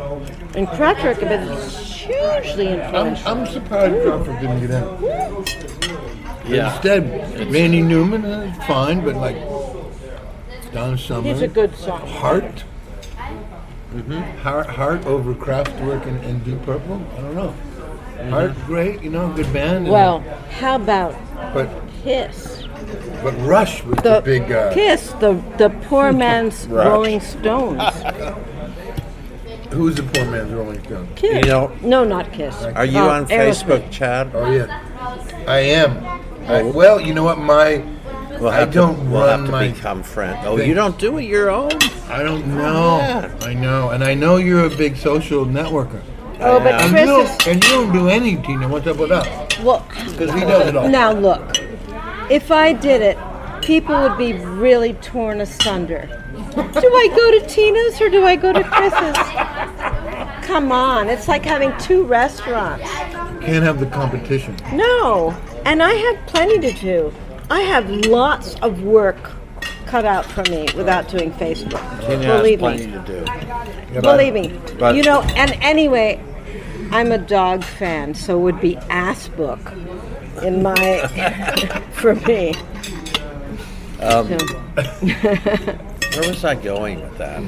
And 0.55 0.67
Kraftwerk 0.67 1.17
have 1.20 1.29
been 1.29 1.58
hugely 1.82 2.70
I'm, 2.74 2.79
influential. 2.79 3.27
I'm 3.27 3.48
surprised 3.48 3.96
Kraftwerk 3.96 4.39
didn't 4.41 4.60
get 4.62 4.70
in. 4.72 6.53
Yeah. 6.53 6.72
Instead, 6.75 7.51
Randy 7.51 7.82
Newman 7.82 8.24
is 8.24 8.65
fine, 8.65 9.03
but 9.03 9.15
like 9.15 9.36
Don 10.74 10.96
Summer, 10.98 11.27
He's 11.27 11.41
a 11.41 11.48
good 11.48 11.75
song. 11.75 12.05
Heart, 12.08 12.63
Heart, 14.00 14.68
Heart 14.68 15.06
over 15.06 15.34
Kraftwerk 15.34 16.06
and, 16.06 16.24
and 16.25 16.44
Deep 16.44 16.62
Purple. 16.64 17.02
I 17.18 17.22
don't 17.22 17.36
know. 17.36 17.56
Heart, 18.30 18.56
great, 18.66 19.02
you 19.02 19.10
know, 19.10 19.32
good 19.34 19.52
band. 19.54 19.88
Well, 19.90 20.20
how 20.60 20.75
about 20.75 21.16
but 21.54 21.70
Kiss? 22.04 22.64
but 23.24 23.34
Rush 23.40 23.84
was 23.84 23.96
The 23.98 24.16
the 24.16 24.22
big. 24.22 24.52
Uh, 24.52 24.74
Kiss, 24.74 25.12
the 25.20 25.34
the 25.58 25.70
poor 25.88 26.12
man's 26.24 26.68
Rolling 26.68 27.20
Stones. 27.22 27.82
Who's 29.72 29.96
the 29.96 30.04
poor 30.04 30.25
man's 30.25 30.52
Rolling 30.54 30.84
Stone? 30.84 31.08
Kiss. 31.16 31.46
You 31.46 31.52
know- 31.52 31.72
no, 31.82 32.04
not 32.04 32.32
Kiss. 32.32 32.56
Are 32.64 32.86
you 32.86 33.00
Uh, 33.00 33.10
on 33.10 33.25
Aerosmith. 33.28 33.50
Facebook, 33.82 33.92
Chad? 33.92 34.32
Oh 34.34 34.52
yeah, 34.52 35.46
I 35.48 35.60
am. 35.60 36.06
I, 36.48 36.64
well, 36.64 37.00
you 37.00 37.14
know 37.14 37.24
what, 37.24 37.38
my 37.40 37.82
We'll 38.39 38.50
I 38.50 38.60
have 38.60 38.74
don't 38.74 38.96
to, 38.98 39.01
we'll 39.10 39.22
run 39.22 39.39
have 39.39 39.46
to 39.48 39.51
my 39.51 39.68
become 39.70 40.04
friends. 40.04 40.39
Oh, 40.46 40.58
thing. 40.58 40.68
you 40.68 40.74
don't 40.75 40.98
do 41.00 41.18
it 41.18 41.24
your 41.24 41.50
own? 41.50 41.72
I 42.10 42.22
don't 42.24 42.48
know. 42.48 42.98
Yeah. 42.98 43.36
I 43.42 43.54
know, 43.54 43.89
and 43.92 44.04
I 44.04 44.13
know 44.13 44.38
you're 44.38 44.65
a 44.65 44.70
big 44.70 44.96
social 44.98 45.46
networker. 45.46 46.01
Oh, 46.39 46.60
but 46.60 46.74
And 46.75 46.84
you, 46.84 46.89
Chris 46.89 47.06
don't, 47.06 47.25
is 47.42 47.48
and 47.48 47.63
you 47.63 47.70
don't 47.70 47.94
do 47.94 48.10
any, 48.10 48.36
Tina. 48.38 48.68
What's 48.68 48.88
up 48.88 48.98
with 48.98 49.10
that? 49.10 49.60
well. 49.63 49.86
Because 50.12 50.34
he 50.34 50.42
does 50.42 50.68
it 50.68 50.75
all. 50.75 50.89
Now 50.89 51.12
look, 51.13 51.58
if 52.30 52.51
I 52.51 52.74
did 52.74 53.01
it, 53.01 53.18
people 53.62 54.00
would 54.01 54.18
be 54.18 54.34
really 54.34 54.94
torn 54.96 55.39
asunder. 55.42 56.10
Do 56.36 56.62
I 56.94 57.08
go 57.15 57.39
to 57.39 57.48
Tina's 57.48 58.00
or 58.01 58.10
do 58.10 58.25
I 58.25 58.36
go 58.36 58.51
to 58.54 58.63
Chris's? 58.63 59.15
Come 60.46 60.72
on, 60.72 61.10
it's 61.10 61.27
like 61.27 61.44
having 61.44 61.75
two 61.80 62.04
restaurants. 62.04 62.84
Can't 63.42 63.63
have 63.63 63.80
the 63.80 63.86
competition. 63.88 64.56
No, 64.74 65.32
and 65.65 65.82
I 65.82 65.94
have 65.94 66.27
plenty 66.27 66.60
to 66.60 66.72
do. 66.80 67.13
I 67.50 67.62
have 67.62 67.90
lots 68.08 68.56
of 68.62 68.82
work 68.84 69.32
cut 69.86 70.06
out 70.06 70.25
for 70.25 70.44
me 70.50 70.68
without 70.75 71.08
doing 71.08 71.32
Facebook. 71.34 71.80
Tina 72.02 72.24
has 72.24 72.38
Believe 72.42 72.60
plenty 72.60 72.88
me. 72.88 72.92
to 72.94 73.00
do. 73.00 73.24
Yeah, 73.25 74.02
but- 74.02 74.18
Believe 74.18 74.34
me. 74.34 74.60
but- 74.80 74.96
you 74.96 75.04
know, 75.04 75.22
and 75.36 75.52
anyway, 75.62 76.20
I'm 76.92 77.12
a 77.12 77.18
dog 77.18 77.64
fan, 77.64 78.14
so 78.16 78.38
it 78.38 78.42
would 78.42 78.60
be 78.62 78.78
ass 78.90 79.28
book 79.30 79.60
in 80.44 80.64
my 80.64 81.08
for 81.94 82.16
me. 82.16 82.54
Um, 84.02 84.28
So, 84.28 84.38
Where 86.20 86.30
was 86.30 86.44
I 86.46 86.56
going 86.56 87.02
with 87.02 87.18
that? 87.18 87.44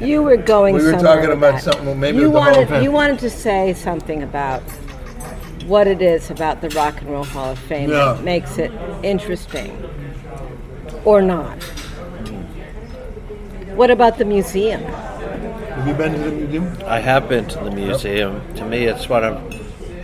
you 0.00 0.22
were 0.22 0.36
going. 0.36 0.74
We 0.74 0.82
were 0.82 0.92
somewhere 0.92 1.16
talking 1.16 1.28
with 1.30 1.38
about 1.38 1.54
that. 1.54 1.62
something, 1.62 2.00
maybe 2.00 2.18
you 2.18 2.30
the 2.32 2.40
Hall 2.40 2.52
wanted 2.64 2.82
you 2.82 2.90
wanted 2.92 3.18
to 3.20 3.30
say 3.30 3.74
something 3.74 4.22
about 4.22 4.62
what 5.70 5.86
it 5.86 6.02
is 6.02 6.30
about 6.30 6.60
the 6.60 6.68
Rock 6.70 7.00
and 7.00 7.08
Roll 7.10 7.22
Hall 7.24 7.52
of 7.52 7.58
Fame 7.58 7.90
Yeah. 7.90 8.14
that 8.14 8.24
makes 8.24 8.58
it 8.58 8.72
interesting, 9.04 9.70
or 11.04 11.22
not. 11.22 11.62
What 13.76 13.90
about 13.90 14.18
the 14.18 14.24
museum? 14.24 14.82
Have 14.82 15.86
you 15.86 15.94
been 15.94 16.12
to 16.12 16.18
the 16.18 16.30
museum? 16.32 16.76
I 16.86 16.98
have 16.98 17.28
been 17.28 17.46
to 17.46 17.58
the 17.60 17.70
museum. 17.70 18.42
To 18.56 18.64
me, 18.64 18.84
it's 18.86 19.08
one 19.08 19.22
of 19.24 19.36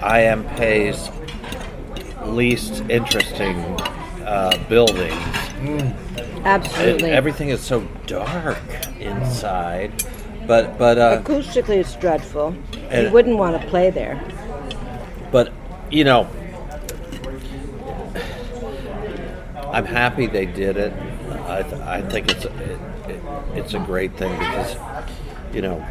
I.M. 0.03 0.45
Pei's 0.57 1.11
least 2.25 2.85
interesting 2.89 3.57
uh, 4.25 4.57
buildings. 4.69 5.13
It- 5.63 5.95
Absolutely. 6.45 7.11
everything 7.11 7.49
is 7.49 7.61
so 7.61 7.81
dark 8.07 8.59
inside, 9.01 9.91
but 10.47 10.79
but 10.79 10.97
uh, 10.97 11.21
Acoustically, 11.23 11.79
it's 11.79 11.97
dreadful. 11.97 12.55
you 12.95 13.11
wouldn't 13.11 13.37
want 13.37 13.61
to 13.61 13.67
play 13.69 13.91
there. 13.91 14.21
But 15.37 15.53
you 15.91 16.03
know, 16.03 16.27
I'm 19.71 19.85
happy 19.85 20.27
they 20.27 20.47
did 20.47 20.79
it. 20.79 20.95
I, 21.47 21.63
th- 21.63 21.83
I 21.83 22.01
think 22.01 22.31
it's 22.31 22.47
a, 22.47 22.55
it, 22.63 23.11
it, 23.11 23.23
it's 23.53 23.75
a 23.75 23.79
great 23.81 24.17
thing 24.17 24.33
because 24.33 24.77
you 25.53 25.61
know, 25.61 25.87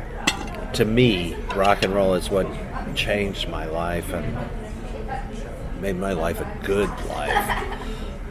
to 0.73 0.83
me, 0.83 1.35
rock 1.55 1.83
and 1.83 1.93
roll 1.93 2.15
is 2.15 2.31
what 2.31 2.47
changed 2.95 3.47
my 3.47 3.65
life 3.65 4.11
and 4.11 4.35
made 5.79 5.97
my 5.97 6.13
life 6.13 6.41
a 6.41 6.65
good 6.65 6.89
life. 7.09 7.79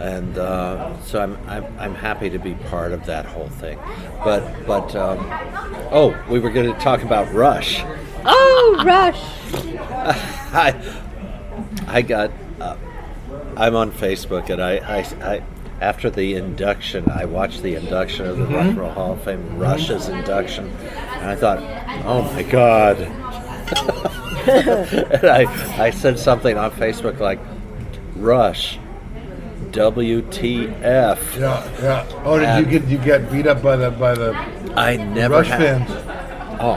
And 0.00 0.36
uh, 0.36 1.00
so 1.02 1.22
I'm, 1.22 1.38
I'm 1.48 1.78
I'm 1.78 1.94
happy 1.94 2.28
to 2.30 2.40
be 2.40 2.54
part 2.54 2.90
of 2.90 3.06
that 3.06 3.24
whole 3.24 3.50
thing. 3.50 3.78
But 4.24 4.66
but 4.66 4.96
um, 4.96 5.18
oh, 5.92 6.20
we 6.28 6.40
were 6.40 6.50
going 6.50 6.74
to 6.74 6.80
talk 6.80 7.04
about 7.04 7.32
Rush. 7.32 7.84
Oh, 8.24 8.82
Rush! 8.84 9.22
I 10.56 11.03
I 11.86 12.02
got 12.02 12.30
uh, 12.60 12.76
I'm 13.56 13.74
on 13.76 13.90
Facebook 13.92 14.50
and 14.50 14.62
I, 14.62 14.76
I, 14.78 14.98
I 15.34 15.42
after 15.80 16.10
the 16.10 16.34
induction 16.34 17.08
I 17.10 17.24
watched 17.24 17.62
the 17.62 17.74
induction 17.74 18.26
of 18.26 18.38
the 18.38 18.46
Rock 18.46 18.66
and 18.66 18.78
Roll 18.78 18.90
Hall 18.90 19.12
of 19.14 19.22
Fame 19.24 19.58
Rush's 19.58 20.08
induction 20.08 20.68
and 20.68 21.30
I 21.30 21.36
thought 21.36 21.58
oh 22.04 22.22
my 22.32 22.42
god 22.42 22.98
and 24.48 25.24
I 25.30 25.46
I 25.82 25.90
said 25.90 26.18
something 26.18 26.56
on 26.56 26.70
Facebook 26.72 27.18
like 27.20 27.38
Rush 28.16 28.78
WTF 29.70 31.38
Yeah, 31.40 31.80
yeah. 31.82 32.22
Oh, 32.24 32.38
did 32.38 32.58
you 32.64 32.78
get 32.80 32.88
you 32.88 32.98
get 32.98 33.30
beat 33.30 33.46
up 33.46 33.62
by 33.62 33.76
the 33.76 33.90
by 33.90 34.14
the 34.14 34.32
I 34.76 34.96
never 34.96 35.34
Rush 35.34 35.48
had 35.48 35.86
fans? 35.86 35.90
oh 36.60 36.74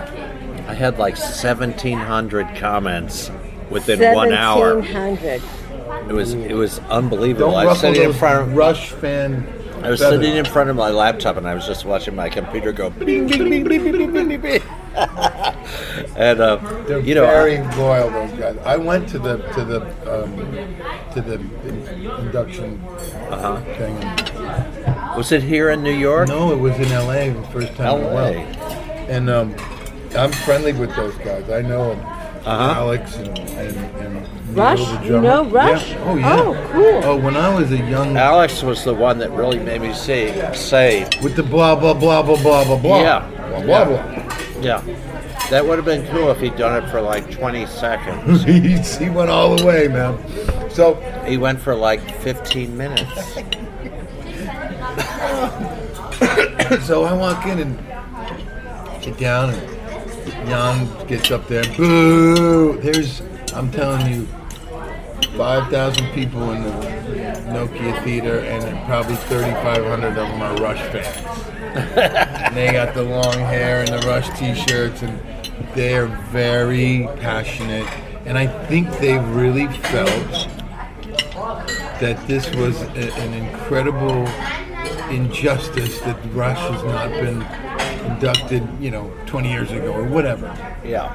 I 0.67 0.73
had 0.73 0.97
like 0.97 1.15
1700 1.17 2.55
comments 2.55 3.31
within 3.79 4.15
one 4.15 4.33
hour. 4.33 4.79
It 4.79 6.13
was 6.13 6.33
it 6.33 6.55
was 6.55 6.79
unbelievable. 6.79 7.55
I 7.55 7.65
was 7.65 7.79
sitting 7.79 8.03
in 8.03 8.13
front 8.13 8.41
of 8.41 8.55
Rush 8.55 8.91
fan. 8.91 9.47
I 9.83 9.91
was 9.91 9.99
feathers. 9.99 10.21
sitting 10.21 10.37
in 10.37 10.45
front 10.45 10.69
of 10.69 10.75
my 10.75 10.89
laptop 10.89 11.37
and 11.37 11.47
I 11.47 11.53
was 11.53 11.67
just 11.67 11.85
watching 11.85 12.15
my 12.15 12.29
computer 12.29 12.71
go 12.71 12.89
bing 12.99 13.27
bing 13.27 13.49
bing 13.49 13.63
bing 13.63 13.91
bing 13.91 14.27
bing 14.27 14.41
bing. 14.41 14.61
and 16.15 16.39
uh, 16.39 16.55
They're 16.87 16.99
you 16.99 17.13
know, 17.13 17.27
very 17.27 17.59
I, 17.59 17.75
loyal 17.75 18.09
those 18.09 18.39
guys. 18.39 18.57
I 18.65 18.77
went 18.77 19.07
to 19.09 19.19
the 19.19 19.37
to 19.53 19.63
the 19.63 19.81
um, 20.11 20.35
to 21.13 21.21
the 21.21 21.35
induction 22.19 22.81
uh-huh. 23.29 23.61
thing. 23.77 25.15
Was 25.15 25.31
it 25.31 25.43
here 25.43 25.69
in 25.69 25.83
New 25.83 25.93
York? 25.93 26.29
No, 26.29 26.51
it 26.51 26.59
was 26.59 26.75
in 26.79 26.91
L.A. 26.91 27.29
the 27.29 27.43
first 27.49 27.75
time. 27.75 28.01
L.A. 28.01 28.39
And 29.07 29.29
um, 29.29 29.55
I'm 30.17 30.31
friendly 30.31 30.73
with 30.73 30.95
those 30.95 31.15
guys. 31.17 31.49
I 31.51 31.61
know 31.61 31.93
them 31.93 32.16
uh-huh. 32.47 32.79
Alex 32.79 33.15
and, 33.17 33.37
and, 33.37 33.77
and 33.99 34.55
Rush? 34.55 34.79
Neil, 34.79 34.97
the 34.99 35.05
You 35.05 35.21
know 35.21 35.45
Rush? 35.45 35.89
Yeah. 35.89 36.03
Oh 36.05 36.15
yeah. 36.15 36.39
Oh, 36.39 36.69
cool. 36.71 37.01
Oh, 37.03 37.17
when 37.17 37.35
I 37.35 37.53
was 37.53 37.71
a 37.71 37.77
young 37.77 38.15
Alex 38.15 38.63
was 38.63 38.83
the 38.83 38.93
one 38.93 39.17
that 39.19 39.31
really 39.31 39.59
made 39.59 39.81
me 39.81 39.93
say 39.93 40.53
say 40.53 41.07
with 41.21 41.35
the 41.35 41.43
blah 41.43 41.75
blah 41.75 41.93
blah 41.93 42.23
blah 42.23 42.41
blah 42.41 42.63
blah 42.63 42.79
blah. 42.79 43.01
Yeah. 43.01 43.29
Blah 43.49 43.61
blah 43.61 43.85
blah. 43.85 44.61
yeah. 44.61 44.81
That 45.49 45.65
would 45.65 45.77
have 45.77 45.85
been 45.85 46.07
cool 46.07 46.29
if 46.31 46.39
he'd 46.39 46.57
done 46.57 46.83
it 46.83 46.89
for 46.89 46.99
like 46.99 47.31
20 47.31 47.65
seconds. 47.67 48.43
he, 48.45 48.77
he 48.77 49.09
went 49.09 49.29
all 49.29 49.55
the 49.55 49.65
way, 49.65 49.87
man. 49.87 50.17
So 50.69 50.95
he 51.25 51.37
went 51.37 51.61
for 51.61 51.73
like 51.75 52.01
15 52.19 52.75
minutes. 52.75 53.35
so 56.85 57.03
I 57.03 57.13
walk 57.13 57.45
in 57.45 57.59
and 57.59 59.03
sit 59.03 59.17
down, 59.17 59.51
and 59.51 59.76
Jan 60.31 61.07
gets 61.07 61.31
up 61.31 61.47
there. 61.47 61.63
Boo! 61.75 62.79
There's, 62.81 63.21
I'm 63.53 63.71
telling 63.71 64.13
you, 64.13 64.27
5,000 65.37 66.07
people 66.13 66.51
in 66.51 66.63
the 66.63 66.69
Nokia 67.47 68.03
Theater, 68.03 68.39
and 68.39 68.85
probably 68.85 69.15
3,500 69.15 70.07
of 70.07 70.15
them 70.15 70.41
are 70.41 70.55
Rush 70.57 70.81
fans. 70.91 72.53
they 72.55 72.71
got 72.71 72.93
the 72.93 73.03
long 73.03 73.33
hair 73.33 73.81
and 73.81 73.89
the 73.89 74.07
Rush 74.07 74.27
T-shirts, 74.37 75.01
and 75.01 75.19
they're 75.75 76.07
very 76.31 77.07
passionate. 77.17 77.87
And 78.25 78.37
I 78.37 78.47
think 78.65 78.89
they 78.99 79.17
really 79.17 79.67
felt 79.67 80.47
that 81.99 82.23
this 82.27 82.53
was 82.55 82.81
a, 82.81 83.13
an 83.19 83.33
incredible 83.33 84.27
injustice 85.09 85.99
that 86.01 86.17
Rush 86.33 86.57
has 86.57 86.83
not 86.83 87.09
been 87.09 87.41
inducted, 88.07 88.67
you 88.79 88.91
know, 88.91 89.11
20 89.25 89.51
years 89.51 89.71
ago 89.71 89.91
or 89.93 90.03
whatever, 90.03 90.47
Yeah. 90.85 91.11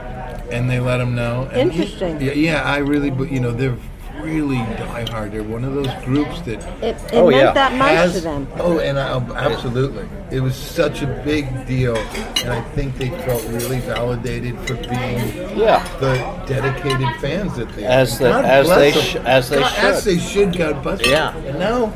and 0.50 0.68
they 0.70 0.80
let 0.80 0.98
them 0.98 1.14
know. 1.14 1.48
And 1.52 1.72
Interesting. 1.72 2.20
Yeah, 2.20 2.32
yeah, 2.32 2.62
I 2.62 2.78
really, 2.78 3.10
but 3.10 3.30
you 3.30 3.40
know, 3.40 3.50
they're 3.52 3.76
really 4.20 4.56
diehard. 4.56 5.32
They're 5.32 5.42
one 5.42 5.64
of 5.64 5.74
those 5.74 5.88
groups 6.04 6.40
that 6.42 6.60
It, 6.82 6.94
it 6.96 7.02
Oh, 7.14 7.28
meant 7.30 7.42
yeah. 7.42 7.52
that 7.52 7.72
much 7.74 7.88
has 7.90 8.12
to 8.14 8.20
them. 8.20 8.46
oh, 8.58 8.78
and 8.78 8.98
I, 8.98 9.16
absolutely, 9.36 10.06
it 10.30 10.40
was 10.40 10.54
such 10.54 11.02
a 11.02 11.06
big 11.24 11.66
deal, 11.66 11.96
and 11.96 12.52
I 12.52 12.60
think 12.74 12.98
they 12.98 13.08
felt 13.08 13.42
really 13.48 13.80
validated 13.80 14.56
for 14.60 14.74
being 14.74 15.58
Yeah. 15.58 15.82
the 15.98 16.14
dedicated 16.46 17.08
fans 17.20 17.56
that 17.56 17.74
they 17.74 17.84
As 17.84 18.20
are. 18.20 18.24
the- 18.42 18.46
as 18.48 18.68
they 18.68 18.92
sh- 18.92 19.16
as 19.24 19.48
they 19.50 19.58
God, 19.60 19.72
as 19.78 20.04
should. 20.04 20.12
they 20.12 20.18
should. 20.20 20.56
God 20.58 20.82
bless 20.82 21.00
them. 21.00 21.10
Yeah. 21.10 21.36
And 21.48 21.58
now, 21.58 21.92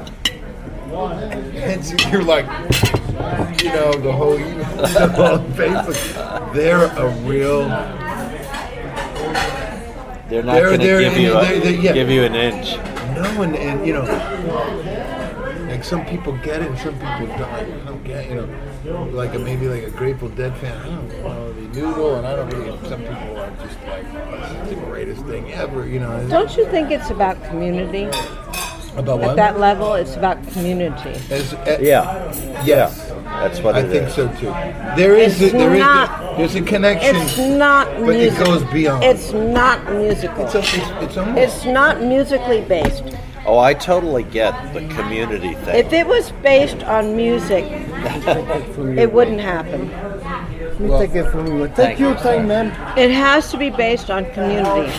it's, 1.00 1.92
you're 2.10 2.22
like, 2.22 2.46
you 3.62 3.68
know, 3.70 3.92
the 3.92 4.12
whole, 4.12 4.36
the 4.36 5.12
whole 5.14 5.38
Facebook. 5.54 6.52
They're 6.52 6.84
a 6.86 7.08
real. 7.26 7.68
They're 10.28 10.42
not 10.42 10.60
going 10.60 10.80
to 10.80 10.86
give 10.86 11.16
you 11.18 11.30
they're- 11.32 11.60
they're- 11.60 11.70
yeah. 11.72 11.92
give 11.92 12.10
you 12.10 12.24
an 12.24 12.34
inch. 12.34 12.76
No, 13.14 13.42
and, 13.42 13.56
and 13.56 13.86
you 13.86 13.92
know, 13.94 14.02
like 15.70 15.84
some 15.84 16.04
people 16.04 16.36
get 16.38 16.60
it 16.62 16.68
and 16.68 16.78
some 16.78 16.94
people 16.94 17.26
don't. 17.38 17.42
I 17.42 17.64
don't 17.86 18.02
get, 18.04 18.28
you 18.28 18.34
know, 18.84 19.04
like 19.12 19.34
a, 19.34 19.38
maybe 19.38 19.68
like 19.68 19.84
a 19.84 19.90
Grateful 19.90 20.28
Dead 20.30 20.54
fan. 20.56 20.76
I 20.80 20.84
don't 20.86 21.08
know 21.22 21.52
the 21.52 21.60
noodle, 21.80 22.16
and 22.16 22.26
I 22.26 22.34
don't 22.36 22.50
really. 22.52 22.76
Some 22.88 23.00
people 23.02 23.38
are 23.38 23.50
just 23.62 23.80
like, 23.84 24.04
oh, 24.12 24.58
it's 24.62 24.70
the 24.70 24.76
greatest 24.86 25.24
thing 25.26 25.52
ever, 25.52 25.86
you 25.88 26.00
know. 26.00 26.26
Don't 26.28 26.54
you 26.56 26.66
think 26.66 26.90
it's 26.90 27.10
about 27.10 27.42
community? 27.44 28.06
About 28.96 29.20
At 29.20 29.26
what? 29.26 29.36
that 29.36 29.58
level, 29.60 29.94
it's 29.94 30.16
about 30.16 30.46
community. 30.52 31.10
As, 31.30 31.54
uh, 31.54 31.78
Yeah. 31.80 32.32
Yes. 32.64 33.12
That's 33.24 33.60
what 33.60 33.74
I 33.74 33.80
it 33.80 33.90
think 33.90 34.08
is. 34.08 34.14
so 34.14 34.28
too. 34.40 34.46
There 34.96 35.14
is 35.16 35.40
It's 35.42 35.52
a, 35.52 35.58
there 35.58 35.74
is 35.74 35.80
not- 35.80 36.34
a, 36.34 36.36
there's 36.38 36.54
a 36.54 36.62
connection. 36.62 37.16
It's 37.16 37.38
not 37.38 37.86
But 38.00 38.16
it 38.16 38.38
goes 38.44 38.62
beyond. 38.64 39.04
It's 39.04 39.32
not 39.32 39.92
musical. 39.92 40.44
it's, 40.46 40.54
a, 40.54 40.58
it's, 40.60 40.76
it's 41.02 41.16
almost 41.16 41.38
It's 41.38 41.64
not 41.64 42.00
musically 42.02 42.62
based. 42.62 43.02
Oh, 43.44 43.58
I 43.58 43.74
totally 43.74 44.24
get 44.24 44.52
the 44.74 44.80
community 44.88 45.54
thing. 45.54 45.76
If 45.76 45.92
it 45.92 46.06
was 46.06 46.32
based 46.42 46.82
on 46.84 47.14
music, 47.16 47.64
it 48.98 49.12
wouldn't 49.12 49.40
happen. 49.40 49.88
Let 49.90 50.80
me 50.80 50.88
take 50.98 51.14
it 51.14 51.30
from 51.30 51.46
you. 51.46 51.68
Take 51.68 51.98
your 51.98 52.14
time, 52.16 52.48
man. 52.48 52.66
It 52.98 53.10
has 53.10 53.50
to 53.52 53.56
be 53.56 53.70
based 53.70 54.10
on 54.10 54.24
community. 54.32 54.92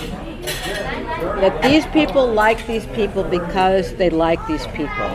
That 1.41 1.61
these 1.61 1.85
people 1.87 2.25
like 2.27 2.65
these 2.67 2.85
people 2.87 3.23
because 3.23 3.93
they 3.95 4.09
like 4.09 4.45
these 4.47 4.65
people. 4.67 5.09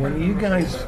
when 0.00 0.22
you 0.22 0.34
guys 0.34 0.86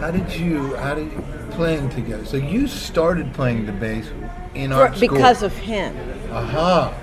how 0.00 0.10
did 0.10 0.34
you 0.34 0.74
how 0.76 0.94
did 0.94 1.10
you 1.12 1.22
playing 1.50 1.88
together 1.90 2.24
so 2.24 2.36
you 2.38 2.66
started 2.66 3.32
playing 3.34 3.66
the 3.66 3.72
bass 3.72 4.08
in 4.54 4.70
For- 4.70 4.76
art 4.76 4.96
school 4.96 5.08
because 5.08 5.42
of 5.42 5.52
him. 5.56 5.94
aha 6.32 6.94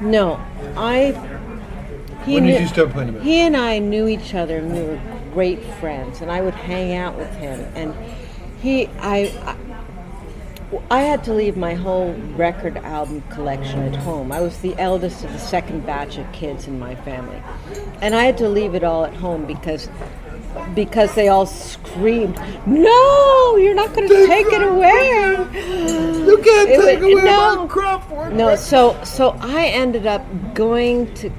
No, 0.00 0.40
I. 0.76 1.14
He 2.24 2.34
when 2.34 2.44
knew, 2.44 2.52
did 2.52 2.62
you 2.62 2.68
start 2.68 2.90
playing 2.90 3.08
the 3.12 3.18
bass 3.18 3.24
He 3.24 3.38
and 3.40 3.56
I 3.56 3.78
knew 3.78 4.08
each 4.08 4.34
other, 4.34 4.58
and 4.58 4.72
we 4.72 4.82
were 4.82 5.00
great 5.32 5.62
friends. 5.80 6.20
And 6.22 6.30
I 6.30 6.40
would 6.42 6.54
hang 6.54 6.94
out 6.96 7.16
with 7.16 7.32
him, 7.36 7.60
and 7.74 7.94
he, 8.60 8.88
I, 9.00 9.32
I, 9.46 9.56
I 10.90 11.00
had 11.00 11.24
to 11.24 11.32
leave 11.32 11.56
my 11.56 11.74
whole 11.74 12.12
record 12.36 12.76
album 12.78 13.22
collection 13.30 13.80
at 13.82 13.96
home. 13.96 14.32
I 14.32 14.40
was 14.40 14.58
the 14.58 14.74
eldest 14.78 15.24
of 15.24 15.32
the 15.32 15.38
second 15.38 15.84
batch 15.86 16.18
of 16.18 16.30
kids 16.32 16.66
in 16.66 16.78
my 16.78 16.94
family, 16.94 17.42
and 18.00 18.14
I 18.14 18.24
had 18.24 18.38
to 18.38 18.48
leave 18.48 18.74
it 18.74 18.84
all 18.84 19.04
at 19.04 19.14
home 19.14 19.44
because. 19.46 19.88
Because 20.74 21.14
they 21.14 21.28
all 21.28 21.44
screamed, 21.44 22.40
"No, 22.66 23.56
you're 23.58 23.74
not 23.74 23.92
going 23.94 24.08
to 24.08 24.26
take 24.26 24.46
it 24.46 24.62
away!" 24.62 25.36
you 26.26 26.38
can't 26.38 26.70
It 26.70 26.80
take 26.80 27.00
was- 27.00 27.12
away 27.12 27.22
no. 27.22 27.68
my 27.68 28.28
No, 28.30 28.56
so 28.56 28.96
so 29.04 29.36
I 29.42 29.66
ended 29.66 30.06
up 30.06 30.22
going 30.54 31.12
to 31.16 31.30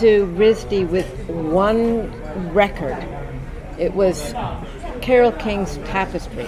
to 0.00 0.26
RISD 0.36 0.88
with 0.90 1.06
one 1.30 2.10
record. 2.52 2.96
It 3.78 3.94
was 3.94 4.34
Carole 5.00 5.32
King's 5.32 5.76
Tapestry. 5.84 6.46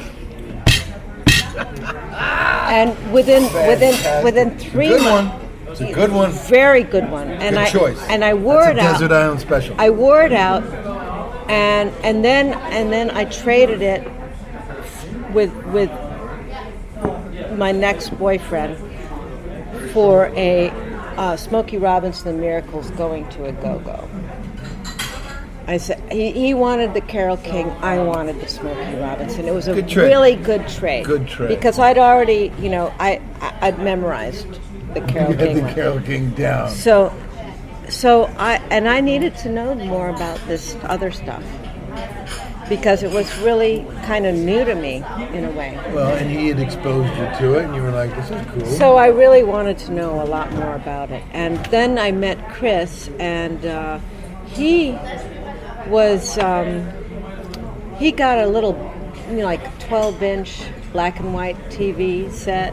And 2.71 3.13
within 3.13 3.43
within 3.67 4.25
within 4.25 4.57
three 4.57 4.89
good 4.89 5.03
months, 5.03 5.33
one 5.33 5.51
it's 5.73 5.81
a 5.81 5.93
good 5.93 6.13
one 6.13 6.31
very 6.31 6.83
good 6.85 7.11
one. 7.11 7.29
And 7.29 7.57
good 7.57 7.59
I 7.59 7.71
choice 7.71 8.01
and 8.09 8.25
I 8.25 8.35
wore 8.35 8.65
That's 8.65 8.79
it 8.79 8.79
out. 8.79 8.93
desert 8.93 9.13
island 9.13 9.41
special 9.41 9.75
I 9.79 9.91
wore 9.91 10.23
it 10.23 10.33
out, 10.33 10.63
and 11.51 11.91
and 12.05 12.25
then 12.25 12.53
and 12.73 12.93
then 12.93 13.11
I 13.11 13.25
traded 13.25 13.83
it 13.83 14.09
with 15.33 15.53
with 15.67 15.91
my 17.57 17.73
next 17.73 18.11
boyfriend 18.19 18.77
for 19.93 20.27
a 20.37 20.71
uh, 21.17 21.37
Smokey 21.37 21.79
Robinson 21.79 22.35
the 22.35 22.41
Miracles 22.41 22.91
going 22.93 23.29
to 23.31 23.47
a 23.47 23.53
go 23.53 23.79
go. 23.81 24.09
I 25.67 25.77
said 25.77 26.01
he, 26.13 26.33
he 26.33 26.55
wanted 26.55 26.95
the 26.95 27.01
Carole 27.01 27.37
King, 27.37 27.71
I 27.83 27.99
wanted 28.03 28.41
the 28.41 28.49
Smokey 28.49 28.97
Robinson. 28.97 29.47
It 29.47 29.55
was 29.55 29.69
a 29.69 29.75
Good 29.75 29.95
really 29.95 30.35
good 30.37 30.67
trade. 30.69 31.05
Good 31.07 31.29
trade. 31.29 31.49
because 31.49 31.79
I'd 31.79 31.99
already 31.99 32.53
you 32.61 32.69
know 32.71 32.93
I, 32.99 33.21
I 33.41 33.69
I'd 33.69 33.79
memorized 33.79 34.47
the 34.95 35.01
Carole 35.03 35.31
you 35.33 35.37
King 35.37 35.57
the 35.57 35.63
one. 35.63 35.75
Carole 35.75 36.01
King 36.01 36.31
down 36.31 36.71
So, 36.71 37.13
so 37.89 38.25
I 38.39 38.57
and 38.71 38.89
I 38.89 39.01
needed 39.01 39.37
to 39.39 39.49
know 39.51 39.75
more 39.75 40.09
about 40.09 40.39
this 40.49 40.77
other 40.85 41.11
stuff 41.13 41.45
because 42.69 43.03
it 43.03 43.11
was 43.13 43.37
really 43.39 43.85
kind 44.05 44.27
of 44.27 44.35
new 44.35 44.65
to 44.65 44.75
me 44.77 44.97
in 45.33 45.45
a 45.45 45.51
way. 45.53 45.77
well 45.93 46.17
and 46.17 46.31
he 46.31 46.49
had 46.49 46.61
exposed 46.61 47.09
you 47.17 47.25
to 47.39 47.59
it 47.59 47.65
and 47.65 47.75
you 47.75 47.83
were 47.83 47.91
like 47.91 48.15
this 48.17 48.31
is 48.31 48.47
cool 48.53 48.65
So 48.67 48.97
I 48.97 49.09
really 49.09 49.43
wanted 49.43 49.77
to 49.79 49.93
know 49.93 50.23
a 50.23 50.27
lot 50.27 50.53
more 50.53 50.75
about 50.77 51.11
it, 51.11 51.23
and 51.33 51.57
then 51.67 51.99
I 51.99 52.13
met 52.13 52.39
Chris, 52.51 53.11
and 53.19 53.65
uh, 53.67 53.99
he 54.47 54.93
was 55.91 56.39
um, 56.39 56.89
he 57.99 58.13
got 58.13 58.39
a 58.39 58.47
little, 58.47 58.75
you 59.29 59.39
know, 59.39 59.45
like 59.45 59.63
12-inch 59.81 60.63
black 60.93 61.21
and 61.21 61.35
white 61.35 61.57
TV 61.69 62.31
set, 62.31 62.73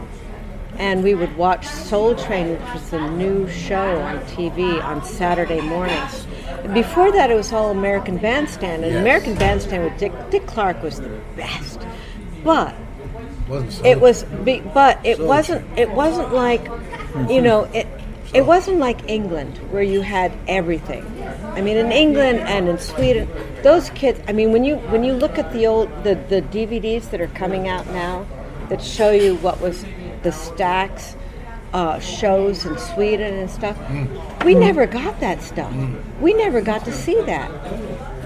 and 0.78 1.02
we 1.02 1.14
would 1.14 1.36
watch 1.36 1.66
Soul 1.66 2.14
Train, 2.14 2.50
which 2.50 2.72
was 2.72 2.92
a 2.92 3.10
new 3.10 3.48
show 3.50 3.98
on 4.00 4.18
TV 4.20 4.82
on 4.82 5.04
Saturday 5.04 5.60
mornings. 5.60 6.26
Before 6.72 7.12
that, 7.12 7.30
it 7.30 7.34
was 7.34 7.52
all 7.52 7.70
American 7.70 8.16
Bandstand, 8.18 8.84
and 8.84 8.92
Yes. 8.92 9.00
American 9.00 9.34
Bandstand 9.34 9.84
with 9.84 9.98
Dick 9.98 10.12
Dick 10.30 10.46
Clark 10.46 10.82
was 10.82 11.00
the 11.00 11.08
best, 11.36 11.80
but 12.44 12.74
it 13.84 14.00
was 14.00 14.24
be, 14.44 14.60
but 14.74 14.98
it 15.04 15.16
So 15.18 15.24
wasn't 15.26 15.78
it 15.78 15.90
wasn't 15.90 16.32
like 16.32 16.66
you 17.28 17.40
know 17.48 17.64
it 17.72 17.86
it 18.34 18.44
wasn't 18.44 18.78
like 18.78 19.08
England 19.08 19.56
where 19.70 19.82
you 19.82 20.00
had 20.02 20.32
everything 20.46 21.04
I 21.54 21.60
mean 21.60 21.76
in 21.76 21.92
England 21.92 22.40
and 22.40 22.68
in 22.68 22.78
Sweden 22.78 23.28
those 23.62 23.90
kids 23.90 24.20
I 24.28 24.32
mean 24.32 24.52
when 24.52 24.64
you 24.64 24.76
when 24.92 25.04
you 25.04 25.12
look 25.12 25.38
at 25.38 25.52
the 25.52 25.66
old 25.66 25.88
the, 26.04 26.14
the 26.28 26.42
DVDs 26.42 27.10
that 27.10 27.20
are 27.20 27.28
coming 27.28 27.68
out 27.68 27.86
now 27.88 28.26
that 28.68 28.82
show 28.82 29.10
you 29.10 29.36
what 29.36 29.60
was 29.60 29.84
the 30.22 30.32
stacks 30.32 31.16
uh, 31.72 31.98
shows 31.98 32.64
in 32.64 32.78
Sweden 32.78 33.34
and 33.34 33.50
stuff 33.50 33.76
we 34.44 34.54
never 34.54 34.86
got 34.86 35.20
that 35.20 35.42
stuff. 35.42 35.74
We 36.20 36.32
never 36.32 36.60
got 36.60 36.84
to 36.86 36.92
see 36.92 37.20
that 37.22 37.50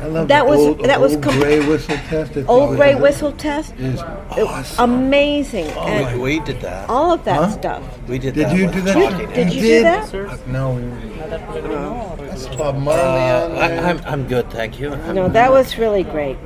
I 0.03 0.07
love 0.07 0.29
that 0.29 0.43
the 0.45 0.51
was- 0.51 0.59
old, 0.59 0.85
that 0.85 1.01
was 1.01 1.13
old 1.15 1.23
com- 1.23 1.39
gray 1.39 1.61
whistle 1.67 1.97
test 2.09 2.33
I 2.33 2.43
thought 2.43 2.49
old 2.51 2.69
was- 2.71 2.77
gray 2.79 2.95
whistle 2.97 3.33
test 3.33 3.75
is 3.79 4.01
awesome 4.01 4.91
amazing 4.91 5.67
and 5.67 6.21
we, 6.21 6.39
we 6.39 6.41
did 6.41 6.61
that. 6.63 6.89
all 6.91 7.13
of 7.13 7.25
that 7.25 7.37
Huh? 7.37 7.51
stuff 7.51 7.83
We 8.09 8.19
did, 8.19 8.35
that. 8.35 8.41
Did 8.41 8.49
that. 8.49 8.57
you 8.57 8.67
with 8.67 8.75
do 8.75 8.81
that? 8.83 8.95
Talking 9.11 9.27
Did 9.29 9.37
Heads. 9.37 9.55
you 9.55 9.63
do 9.63 9.83
that? 9.83 10.15
Uh, 10.15 10.37
no, 10.49 10.71
we 10.75 12.27
That's 12.27 12.47
Bob 12.57 12.79
Marley. 12.79 13.01
Uh, 13.01 13.65
I, 13.65 13.69
there. 13.69 13.85
I'm, 13.87 14.01
I'm 14.05 14.27
good, 14.29 14.51
thank 14.51 14.81
you. 14.81 14.91
I'm- 14.93 15.15
No, 15.15 15.29
that 15.29 15.51
was 15.53 15.79
really 15.79 16.03
great. 16.03 16.37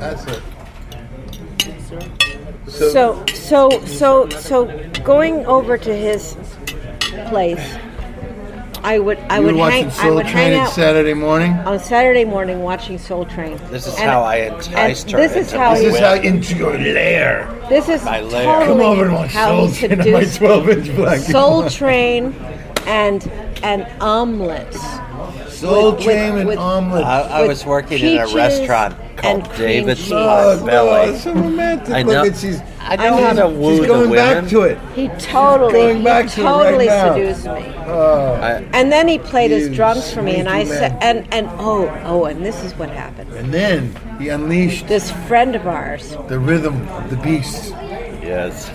That's 0.00 0.24
it. 0.26 0.42
So, 2.68 3.24
so, 3.34 3.70
so, 3.84 4.28
so, 4.28 4.66
going 5.04 5.44
over 5.46 5.76
to 5.78 5.94
his 5.96 6.36
place, 7.28 7.60
I 8.88 8.98
would, 8.98 9.18
I 9.28 9.36
you 9.38 9.44
would 9.44 9.56
were 9.56 9.70
hang, 9.70 9.86
watching 9.86 10.00
I 10.00 10.10
would 10.10 10.22
Train 10.26 10.34
hang 10.34 10.52
at 10.54 10.66
out 10.68 10.72
Saturday 10.72 11.12
morning. 11.12 11.52
on 11.52 11.78
Saturday 11.78 12.24
morning 12.24 12.62
watching 12.62 12.96
Soul 12.96 13.26
Train. 13.26 13.58
This 13.70 13.86
is 13.86 13.94
And- 13.96 14.08
how 14.10 14.22
I 14.22 14.36
and 14.36 14.56
enticed 14.56 15.10
her. 15.10 15.18
This 15.18 15.36
is 15.36 15.52
how 15.52 15.74
This 15.74 15.82
he, 15.82 15.86
is 15.88 15.98
how 15.98 16.14
into 16.14 16.56
your 16.56 16.72
lair. 16.78 17.46
this 17.68 17.86
is 17.90 18.02
My 18.02 18.20
lair. 18.22 18.46
totally 18.46 18.66
Come 18.66 18.80
over 18.80 19.04
and 19.04 19.14
watch 19.14 19.30
how 19.32 19.48
Soul 19.48 19.66
he 19.66 19.88
Train 19.88 20.00
on 20.00 20.12
my 20.12 20.24
12 20.24 20.68
inch 20.70 20.96
black. 20.96 21.18
Soul 21.18 21.68
Train 21.68 22.34
and 22.86 23.30
and 23.62 23.86
omelets. 24.00 24.80
Soul 25.50 25.92
with- 25.92 26.04
Train 26.04 26.32
with- 26.32 26.40
and 26.40 26.48
with- 26.48 26.58
omelet. 26.58 27.04
I, 27.04 27.20
I 27.42 27.46
was 27.46 27.66
working 27.66 27.98
in 28.02 28.16
a 28.18 28.26
restaurant 28.28 28.94
called 29.18 29.40
and 29.42 29.48
cream 29.50 29.66
David's 29.86 30.00
cheese. 30.02 30.12
Oh, 30.12 30.60
Potbelly. 30.62 31.12
it's 31.14 31.24
so 31.24 31.34
romantic. 31.34 31.94
I 31.94 32.02
Look 32.02 32.12
know. 32.14 32.24
at 32.24 32.36
she's. 32.36 32.60
I 32.80 32.96
know 32.96 33.16
how 33.22 33.32
to 33.34 33.48
woo 33.48 33.72
She's 33.72 33.80
the 33.82 33.86
going 33.86 34.10
women. 34.10 34.42
back 34.42 34.50
to 34.50 34.60
it. 34.62 34.78
He 34.94 35.08
totally, 35.18 35.72
Going 35.72 36.04
back 36.04 36.24
he 36.30 36.30
to 36.36 36.40
it 36.40 36.44
right 36.44 36.62
totally 36.64 36.86
now. 36.86 37.12
seduced 37.14 37.44
me. 37.44 37.74
Oh, 37.86 38.32
I, 38.40 38.52
And 38.72 38.90
then 38.90 39.06
he 39.08 39.18
played 39.18 39.50
his 39.50 39.68
drums 39.74 40.10
for 40.12 40.22
me, 40.22 40.36
and 40.36 40.48
I 40.48 40.64
said, 40.64 40.96
and 41.02 41.26
and 41.34 41.48
oh 41.58 41.88
oh, 42.04 42.24
and 42.24 42.44
this 42.46 42.62
is 42.64 42.72
what 42.76 42.88
happened. 42.90 43.30
and 43.34 43.52
then 43.52 43.94
he 44.18 44.30
unleashed 44.30 44.88
This 44.88 45.10
friend 45.26 45.54
of 45.54 45.66
ours, 45.66 46.16
the 46.28 46.38
rhythm 46.38 46.88
of 46.88 47.10
the 47.10 47.16
beast. 47.16 47.70
yes. 48.22 48.70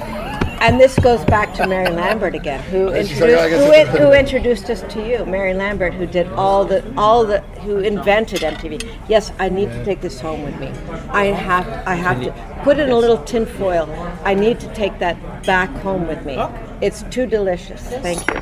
And 0.63 0.79
this 0.79 0.97
goes 0.99 1.25
back 1.25 1.53
to 1.55 1.67
Mary 1.67 1.89
Lambert 1.89 2.35
again, 2.35 2.61
who 2.63 2.87
introduced 2.93 3.21
like, 3.21 3.51
who, 3.51 3.71
in- 3.73 3.87
who 3.87 4.13
introduced 4.13 4.69
us 4.69 4.81
to 4.93 5.05
you, 5.05 5.25
Mary 5.25 5.53
Lambert, 5.53 5.93
who 5.93 6.05
did 6.05 6.25
all 6.33 6.63
the 6.63 6.81
all 6.97 7.25
the 7.25 7.41
who 7.65 7.79
invented 7.79 8.39
MTV. 8.39 8.81
Yes, 9.09 9.33
I 9.39 9.49
need 9.49 9.69
to 9.71 9.83
take 9.83 9.99
this 9.99 10.21
home 10.21 10.43
with 10.43 10.57
me. 10.61 10.71
I 11.09 11.25
have 11.25 11.67
I 11.85 11.95
have 11.95 12.21
to 12.23 12.31
put 12.63 12.79
it 12.79 12.83
in 12.83 12.91
a 12.91 12.97
little 12.97 13.17
tin 13.25 13.45
foil. 13.45 13.89
I 14.23 14.33
need 14.33 14.61
to 14.61 14.73
take 14.73 14.97
that 14.99 15.17
back 15.45 15.69
home 15.81 16.07
with 16.07 16.23
me. 16.25 16.37
It's 16.79 17.03
too 17.03 17.25
delicious. 17.25 17.81
Thank 17.81 18.25
you. 18.33 18.41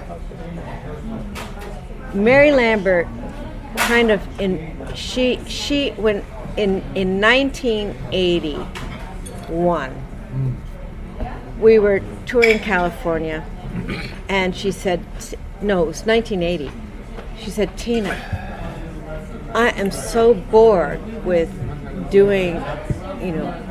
Mary 2.14 2.52
Lambert 2.52 3.08
kind 3.78 4.12
of 4.12 4.22
in 4.40 4.78
she 4.94 5.40
she 5.48 5.90
when 5.92 6.24
in 6.56 6.84
in 6.94 7.20
1981 7.20 9.96
we 11.62 11.80
were 11.80 12.02
touring 12.26 12.60
California 12.60 13.46
and 14.28 14.56
she 14.56 14.72
said 14.72 15.00
no 15.62 15.84
it 15.84 15.88
was 15.88 16.06
1980 16.06 16.72
she 17.40 17.50
said 17.50 17.78
Tina 17.78 18.14
I 19.54 19.70
am 19.70 19.92
so 19.92 20.34
bored 20.34 21.24
with 21.24 21.50
doing 22.12 22.56
you 23.22 23.32
know 23.32 23.68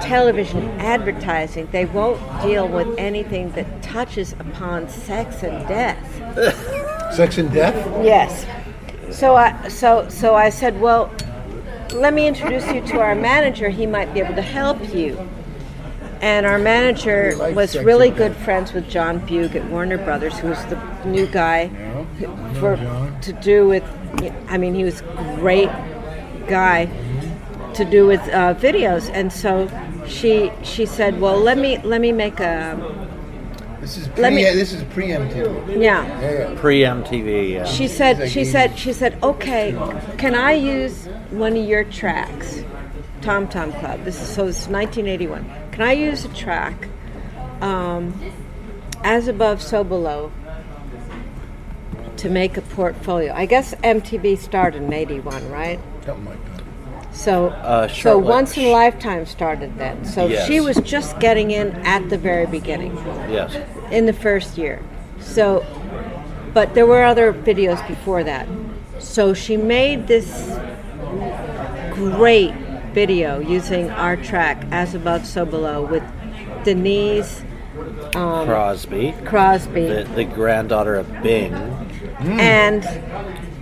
television 0.00 0.68
advertising 0.80 1.68
they 1.72 1.86
won't 1.86 2.20
deal 2.42 2.68
with 2.68 2.88
anything 2.98 3.50
that 3.52 3.82
touches 3.82 4.32
upon 4.34 4.88
sex 4.88 5.42
and 5.42 5.66
death 5.66 6.78
Sex 7.12 7.36
and 7.36 7.52
death. 7.52 7.76
Yes. 8.02 8.46
So 9.10 9.36
I 9.36 9.68
so 9.68 10.08
so 10.08 10.34
I 10.34 10.48
said, 10.48 10.80
well, 10.80 11.12
let 11.92 12.14
me 12.14 12.26
introduce 12.26 12.66
you 12.72 12.80
to 12.86 13.00
our 13.00 13.14
manager. 13.14 13.68
He 13.68 13.84
might 13.84 14.14
be 14.14 14.20
able 14.20 14.34
to 14.34 14.42
help 14.42 14.94
you. 14.94 15.28
And 16.22 16.46
our 16.46 16.58
manager 16.58 17.36
was 17.52 17.76
really 17.76 18.08
good 18.10 18.34
friends 18.36 18.72
with 18.72 18.88
John 18.88 19.18
Bugh 19.26 19.50
at 19.56 19.64
Warner 19.70 19.98
Brothers, 19.98 20.38
who 20.38 20.48
was 20.48 20.64
the 20.66 20.76
new 21.04 21.26
guy 21.26 21.68
for 22.60 22.76
to 23.22 23.32
do 23.42 23.66
with. 23.66 23.82
I 24.48 24.56
mean, 24.56 24.72
he 24.74 24.84
was 24.84 25.00
a 25.00 25.36
great 25.40 25.68
guy 26.46 26.86
to 27.74 27.84
do 27.84 28.06
with 28.06 28.20
uh, 28.28 28.54
videos. 28.54 29.10
And 29.12 29.32
so 29.32 29.68
she 30.06 30.52
she 30.62 30.86
said, 30.86 31.20
well, 31.20 31.38
let 31.38 31.58
me 31.58 31.78
let 31.78 32.00
me 32.00 32.12
make 32.12 32.38
a 32.38 32.78
This 33.80 33.96
is 33.96 34.06
pre. 34.06 34.22
Let 34.22 34.32
me- 34.32 34.44
this 34.44 34.72
is 34.72 34.84
pre 34.94 35.08
MTV. 35.08 35.82
yeah. 35.82 36.06
Yeah, 36.20 36.50
yeah. 36.52 36.60
Pre 36.60 36.82
MTV. 36.82 37.50
Yeah. 37.50 37.64
She 37.64 37.88
said, 37.88 38.20
like 38.20 38.30
she 38.30 38.40
he- 38.40 38.44
said, 38.44 38.78
she 38.78 38.92
said, 38.92 39.18
okay, 39.24 39.72
can 40.18 40.36
I 40.36 40.52
use 40.52 41.06
one 41.30 41.56
of 41.56 41.64
your 41.64 41.82
tracks, 41.82 42.62
Tom 43.22 43.48
Tom 43.48 43.72
Club? 43.72 44.04
This 44.04 44.20
is 44.22 44.28
so 44.28 44.46
it's 44.46 44.68
1981. 44.68 45.44
Can 45.72 45.82
I 45.82 45.92
use 45.92 46.24
a 46.24 46.28
track, 46.28 46.88
um, 47.60 48.14
as 49.02 49.26
above, 49.26 49.62
so 49.62 49.82
below, 49.82 50.30
to 52.18 52.28
make 52.28 52.56
a 52.56 52.62
portfolio? 52.62 53.32
I 53.34 53.46
guess 53.46 53.74
MTV 53.82 54.38
started 54.38 54.82
in 54.82 54.92
'81, 54.92 55.50
right? 55.50 55.80
Something 56.04 56.26
like 56.26 56.44
that. 56.56 56.62
So, 57.14 57.48
Uh, 57.48 57.88
so. 57.88 58.18
Once 58.18 58.56
in 58.56 58.66
a 58.66 58.70
Lifetime 58.70 59.26
started 59.26 59.78
then. 59.78 60.04
So 60.04 60.26
Yes. 60.26 60.46
she 60.46 60.60
was 60.60 60.76
just 60.78 61.18
getting 61.18 61.50
in 61.50 61.74
at 61.84 62.08
the 62.08 62.16
very 62.16 62.46
beginning 62.46 62.96
yes. 63.30 63.54
in 63.90 64.06
the 64.06 64.14
first 64.14 64.56
year. 64.56 64.80
So, 65.20 65.64
but 66.54 66.74
there 66.74 66.86
were 66.86 67.04
other 67.04 67.32
videos 67.32 67.86
before 67.86 68.24
that. 68.24 68.46
So 68.98 69.34
she 69.34 69.56
made 69.58 70.06
this 70.06 70.50
great 71.92 72.54
video 72.92 73.38
using 73.40 73.90
our 73.90 74.16
track 74.16 74.64
"As 74.70 74.94
Above, 74.94 75.26
So 75.26 75.44
Below" 75.44 75.84
with 75.84 76.02
Denise 76.64 77.42
Crosby, 78.12 79.14
Crosby 79.24 79.86
the, 79.86 80.04
the 80.14 80.24
granddaughter 80.24 80.94
of 80.94 81.22
Bing. 81.22 81.54
and 82.20 82.84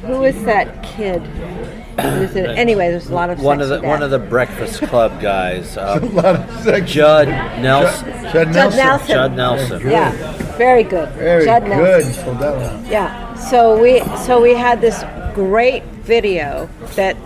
who 0.02 0.24
is 0.24 0.42
that 0.44 0.82
kid? 0.82 1.22
Who 1.22 2.08
is 2.22 2.34
it? 2.36 2.50
Anyway, 2.60 2.90
there's 2.90 3.08
a 3.08 3.14
lot 3.14 3.30
of 3.30 3.40
One 3.40 3.60
of 3.60 3.68
the 3.68 3.76
sexy 3.76 3.86
one 3.86 4.02
of 4.02 4.10
the 4.10 4.18
Breakfast 4.18 4.82
Club 4.82 5.20
guys, 5.20 5.76
A 5.76 5.82
uh, 5.82 6.00
lot 6.00 6.36
of 6.36 6.64
sex. 6.64 6.90
Judd 6.90 7.28
Nelson. 7.28 8.06
Judd 8.24 8.32
Judd 8.32 8.52
Nelson. 8.52 8.76
Nelson. 8.78 9.08
Judd 9.08 9.32
Nelson. 9.32 9.90
Yeah, 9.90 10.56
very 10.56 10.82
good. 10.82 11.08
Very 11.10 11.44
Judd 11.44 11.62
good. 11.64 11.70
Nelson. 11.70 12.24
Pulled. 12.24 12.86
Yeah. 12.86 13.34
So 13.34 13.80
we 13.80 14.00
so 14.24 14.40
we 14.40 14.54
had 14.54 14.80
this 14.80 15.04
great 15.34 15.84
video 15.84 16.68
that 16.96 17.16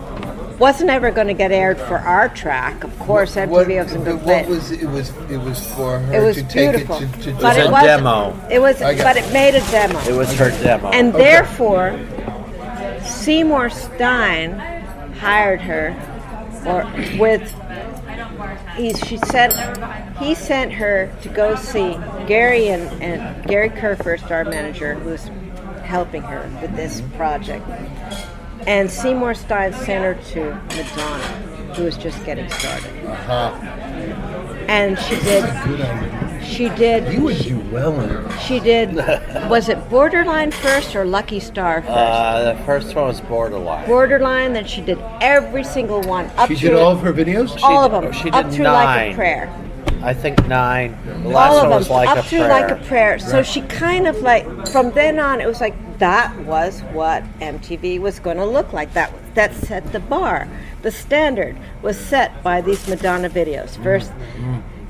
wasn't 0.59 0.89
ever 0.89 1.11
going 1.11 1.27
to 1.27 1.33
get 1.33 1.51
aired 1.51 1.77
for 1.77 1.97
our 1.97 2.29
track. 2.29 2.83
Of 2.83 2.97
course, 2.99 3.35
MTV 3.35 3.47
What, 3.49 3.67
wasn't 3.67 4.05
going 4.05 4.17
but 4.17 4.19
to 4.19 4.23
play. 4.23 4.41
what 4.41 4.49
was 4.49 4.71
it? 4.71 4.89
Was 4.89 5.09
it 5.31 5.37
was 5.37 5.73
for 5.75 5.99
her 5.99 6.13
it 6.13 6.25
was 6.25 6.35
to 6.37 6.43
take 6.43 6.75
it 6.75 6.87
to, 6.87 7.21
to 7.23 7.33
but 7.41 7.57
It 7.57 7.71
was 7.71 7.83
a 7.83 7.85
demo. 7.85 8.47
It 8.51 8.59
was, 8.59 8.79
but 8.79 9.17
it. 9.17 9.23
it 9.25 9.33
made 9.33 9.55
a 9.55 9.61
demo, 9.71 9.99
It 10.01 10.13
was 10.15 10.31
her 10.37 10.49
demo. 10.63 10.89
and 10.91 11.13
Okay. 11.13 11.23
therefore 11.23 11.99
Seymour 13.03 13.69
Stein 13.69 14.53
hired 15.19 15.61
her, 15.61 15.95
or 16.65 16.83
with. 17.19 17.53
He, 18.75 18.93
she 18.93 19.17
sent 19.17 19.53
he 20.17 20.35
sent 20.35 20.73
her 20.73 21.09
to 21.21 21.29
go 21.29 21.55
see 21.55 21.97
Gary 22.27 22.67
and, 22.69 23.01
and 23.01 23.45
Gary 23.47 23.69
Kurfirst, 23.69 24.29
our 24.31 24.43
manager, 24.43 24.95
who's 24.95 25.23
helping 25.83 26.21
her 26.23 26.49
with 26.61 26.75
this 26.75 27.01
project. 27.15 27.65
And 28.67 28.89
Seymour 28.89 29.33
Stein 29.35 29.73
sent 29.73 30.03
her 30.03 30.15
to 30.33 30.55
Madonna, 30.75 31.23
who 31.75 31.83
was 31.83 31.97
just 31.97 32.23
getting 32.25 32.49
started. 32.49 32.91
Uh-huh. 33.05 33.51
And 34.67 34.97
she 34.97 35.15
did 35.17 36.43
she 36.43 36.69
did 36.69 37.13
You 37.13 37.21
would 37.23 37.37
do 37.39 37.59
well 37.71 37.99
in 38.01 38.09
it. 38.09 38.39
she 38.39 38.59
did 38.59 38.95
was 39.49 39.69
it 39.69 39.89
Borderline 39.89 40.49
first 40.51 40.95
or 40.95 41.05
Lucky 41.05 41.39
Star 41.39 41.81
first? 41.81 41.91
uh, 41.93 42.53
the 42.53 42.63
first 42.63 42.95
one 42.95 43.05
was 43.07 43.21
Borderline. 43.21 43.85
Borderline, 43.87 44.53
then 44.53 44.65
she 44.65 44.81
did 44.81 44.97
every 45.21 45.63
single 45.63 46.01
one 46.01 46.25
up 46.37 46.47
She 46.49 46.55
did 46.55 46.73
all 46.73 46.91
of 46.93 47.01
her 47.01 47.13
videos. 47.13 47.61
all 47.61 47.87
did- 47.87 47.95
of 47.95 48.03
them 48.03 48.11
she 48.13 48.29
up 48.31 48.45
did 48.45 48.53
through 48.55 48.65
like 48.65 48.83
a 48.83 49.05
nine. 49.07 49.15
prayer. 49.15 49.61
I 50.01 50.13
think 50.13 50.47
nine. 50.47 50.97
The 51.23 51.29
last 51.29 51.49
all 51.51 51.55
one 51.57 51.65
of 51.65 51.69
them 51.71 51.79
was 51.79 51.89
like 51.89 52.09
up 52.09 52.17
a 52.17 52.23
through 52.23 52.39
prayer. 52.39 52.49
like 52.49 52.71
a 52.71 52.83
prayer. 52.85 53.19
So 53.19 53.43
she 53.43 53.61
kind 53.61 54.07
of 54.07 54.17
like 54.21 54.45
from 54.69 54.91
then 54.91 55.19
on 55.19 55.41
it 55.41 55.47
was 55.47 55.61
like 55.61 55.75
that 55.99 56.35
was 56.39 56.81
what 56.81 57.23
MTV 57.39 57.99
was 57.99 58.19
going 58.19 58.37
to 58.37 58.45
look 58.45 58.73
like. 58.73 58.93
That 58.93 59.13
that 59.35 59.53
set 59.53 59.91
the 59.91 59.99
bar. 59.99 60.47
The 60.81 60.91
standard 60.91 61.57
was 61.81 61.97
set 61.97 62.43
by 62.43 62.61
these 62.61 62.87
Madonna 62.87 63.29
videos 63.29 63.75
1st 63.77 64.11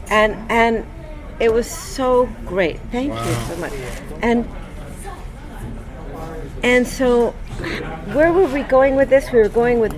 and 0.10 0.36
and 0.52 0.86
it 1.39 1.52
was 1.52 1.70
so 1.70 2.28
great. 2.46 2.80
Thank 2.91 3.13
you 3.13 3.34
so 3.48 3.56
much. 3.58 3.74
And 4.22 4.48
and 6.63 6.88
so 6.88 7.32
where 8.13 8.32
were 8.32 8.48
we 8.48 8.63
going 8.63 8.96
with 8.96 9.10
this? 9.10 9.32
We 9.32 9.39
were 9.39 9.50
going 9.50 9.80
with 9.80 9.94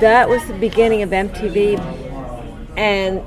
that 0.00 0.28
was 0.28 0.44
the 0.46 0.54
beginning 0.54 1.02
of 1.02 1.10
MTV 1.10 1.78
and 2.76 3.22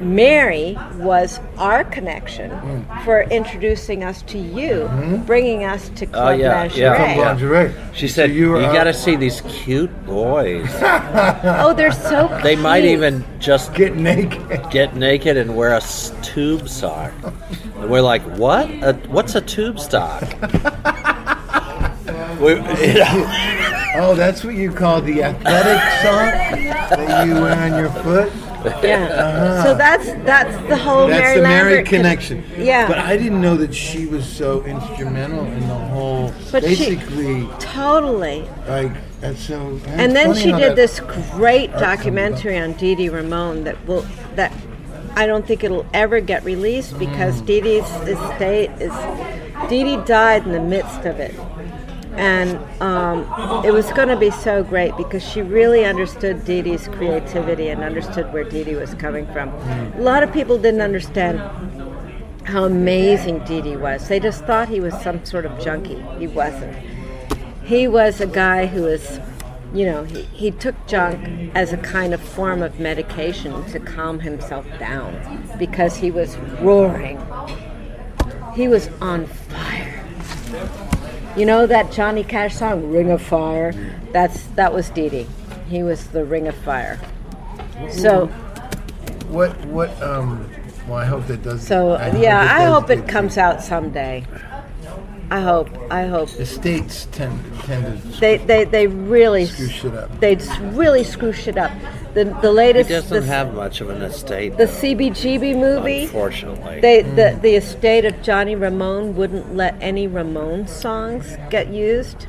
Mary 0.00 0.76
was 0.94 1.38
our 1.58 1.84
connection 1.84 2.50
mm. 2.50 3.04
for 3.04 3.22
introducing 3.24 4.02
us 4.02 4.22
to 4.22 4.38
you, 4.38 4.88
mm-hmm. 4.88 5.22
bringing 5.24 5.64
us 5.64 5.90
to 5.90 6.06
oh, 6.06 6.10
Club 6.10 6.40
yeah, 6.40 6.46
yeah. 6.46 6.60
Lingerie. 6.62 6.80
Yeah. 6.80 7.28
Lingerie. 7.28 7.74
She 7.94 8.08
said, 8.08 8.30
So 8.30 8.34
"You, 8.34 8.50
were 8.50 8.62
out- 8.62 8.72
got 8.72 8.84
to 8.84 8.94
see 8.94 9.16
these 9.16 9.42
cute 9.42 10.06
boys. 10.06 10.68
Oh, 11.60 11.74
they're 11.74 11.92
so 11.92 12.28
Cute. 12.28 12.42
They 12.42 12.56
might 12.56 12.84
even 12.84 13.24
just 13.38 13.74
get 13.74 13.94
naked. 13.96 14.70
get 14.70 14.96
naked 14.96 15.36
and 15.36 15.56
wear 15.56 15.76
a 15.76 15.82
tube 16.22 16.68
sock." 16.68 17.12
And 17.76 17.90
we're 17.90 18.00
like, 18.00 18.22
"What? 18.38 18.68
A, 18.82 18.94
what's 19.08 19.34
a 19.34 19.40
tube 19.40 19.78
sock?" 19.78 20.22
we, 22.40 22.54
you 22.54 22.94
know, 22.94 23.50
Oh, 23.96 24.14
that's 24.14 24.44
what 24.44 24.54
you 24.54 24.70
call 24.70 25.02
the 25.02 25.24
athletic 25.24 25.82
sock 26.00 26.96
that 26.96 27.26
you 27.26 27.34
wear 27.34 27.58
on 27.58 27.78
your 27.78 27.90
foot. 28.02 28.32
Yeah. 28.82 29.62
So 29.62 29.74
that's 29.74 30.06
that's 30.24 30.54
the 30.68 30.76
whole 30.76 31.06
That's 31.06 31.20
Mary 31.22 31.36
the 31.36 31.42
Mary 31.42 31.62
Lambert 31.74 31.86
con- 31.86 31.98
connection. 31.98 32.44
Yeah. 32.56 32.86
But 32.88 32.98
I 32.98 33.16
didn't 33.16 33.40
know 33.40 33.56
that 33.56 33.74
she 33.74 34.06
was 34.06 34.26
so 34.26 34.62
instrumental 34.64 35.44
in 35.46 35.60
the 35.60 35.74
whole. 35.74 36.32
But 36.52 36.64
she- 36.64 36.96
totally. 37.58 38.48
like 38.68 38.92
that's 39.20 39.40
so. 39.40 39.80
And 39.86 40.14
then 40.16 40.34
she 40.34 40.52
did 40.52 40.76
this 40.76 41.00
great 41.00 41.72
documentary 41.72 42.58
on 42.58 42.72
Dee 42.74 42.94
Dee 42.94 43.08
Ramone 43.08 43.64
that 43.64 43.76
will 43.86 44.06
that 44.36 44.52
I 45.14 45.26
don't 45.26 45.46
think 45.46 45.64
it'll 45.64 45.86
ever 45.92 46.20
get 46.20 46.44
released 46.44 46.98
because 46.98 47.42
Mm. 47.42 47.46
Dee 47.46 47.60
Dee's 47.60 47.90
estate 48.06 48.70
is 48.80 48.92
Dee 49.68 49.84
Dee 49.84 49.96
died 50.04 50.46
in 50.46 50.52
the 50.52 50.60
midst 50.60 51.00
of 51.04 51.18
it. 51.20 51.34
And 52.20 52.58
um, 52.82 53.64
it 53.64 53.72
was 53.72 53.90
going 53.92 54.08
to 54.08 54.16
be 54.16 54.30
so 54.30 54.62
great 54.62 54.94
because 54.98 55.26
she 55.26 55.40
really 55.40 55.86
understood 55.86 56.44
Dee's 56.44 56.86
creativity 56.88 57.70
and 57.70 57.82
understood 57.82 58.30
where 58.30 58.44
Dee 58.44 58.76
was 58.76 58.92
coming 58.92 59.26
from. 59.28 59.48
A 59.48 60.00
lot 60.02 60.22
of 60.22 60.30
people 60.30 60.58
didn't 60.58 60.82
understand 60.82 61.38
how 62.44 62.66
amazing 62.66 63.38
Dee 63.44 63.74
was. 63.74 64.06
They 64.06 64.20
just 64.20 64.44
thought 64.44 64.68
he 64.68 64.80
was 64.80 64.92
some 65.00 65.24
sort 65.24 65.46
of 65.46 65.58
junkie. 65.64 66.04
He 66.18 66.26
wasn't. 66.26 66.76
He 67.64 67.88
was 67.88 68.20
a 68.20 68.26
guy 68.26 68.66
who 68.66 68.82
was, 68.82 69.18
you 69.72 69.86
know, 69.86 70.04
he, 70.04 70.24
he 70.24 70.50
took 70.50 70.74
junk 70.86 71.50
as 71.54 71.72
a 71.72 71.78
kind 71.78 72.12
of 72.12 72.20
form 72.20 72.62
of 72.62 72.78
medication 72.78 73.64
to 73.70 73.80
calm 73.80 74.20
himself 74.20 74.66
down 74.78 75.48
because 75.58 75.96
he 75.96 76.10
was 76.10 76.36
roaring. 76.60 77.18
He 78.54 78.68
was 78.68 78.90
on 79.00 79.24
fire. 79.24 80.89
You 81.36 81.46
know 81.46 81.66
that 81.66 81.92
Johnny 81.92 82.24
Cash 82.24 82.56
song, 82.56 82.90
Ring 82.90 83.10
of 83.10 83.22
Fire? 83.22 83.72
That's 84.12 84.42
that 84.56 84.74
was 84.74 84.90
Dee 84.90 85.08
Dee. 85.08 85.26
He 85.68 85.82
was 85.82 86.08
the 86.08 86.24
Ring 86.24 86.48
of 86.48 86.54
Fire. 86.56 86.98
So 87.90 88.26
What 89.28 89.56
what 89.66 89.90
um? 90.02 90.48
Well, 90.88 90.98
I 90.98 91.04
hope 91.04 91.26
that 91.28 91.42
does. 91.42 91.64
so 91.66 91.92
I 91.92 92.16
yeah, 92.16 92.40
I 92.52 92.64
does 92.64 92.74
hope 92.74 92.90
it 92.90 92.96
get- 93.00 93.08
comes 93.08 93.38
out 93.38 93.62
someday. 93.62 94.24
I 95.32 95.40
hope. 95.40 95.68
I 95.92 96.06
hope. 96.06 96.28
The 96.30 96.44
states 96.44 97.06
tend 97.12 97.38
tend 97.62 98.02
to 98.02 98.20
They 98.20 98.38
they, 98.38 98.64
they 98.64 98.86
really 98.88 99.46
screw 99.46 99.68
shit 99.68 99.94
up. 99.94 100.18
they 100.18 100.34
really 100.62 101.04
screw 101.04 101.32
shit 101.32 101.56
up. 101.56 101.70
The 102.14 102.24
the 102.24 102.40
He 102.40 102.48
latest 102.48 102.88
doesn't 102.88 103.20
the, 103.20 103.26
have 103.26 103.54
much 103.54 103.80
of 103.80 103.88
an 103.88 104.02
estate, 104.02 104.56
the 104.56 104.64
CBGB 104.64 105.56
movie. 105.56 106.04
unfortunately. 106.04 106.80
They 106.80 107.02
hmm. 107.02 107.14
the 107.14 107.38
the 107.40 107.54
estate 107.54 108.04
of 108.04 108.20
Johnny 108.22 108.56
Ramone 108.56 109.14
wouldn't 109.14 109.54
let 109.54 109.76
any 109.80 110.06
Ramone 110.06 110.66
songs 110.66 111.36
get 111.50 111.68
used. 111.68 112.26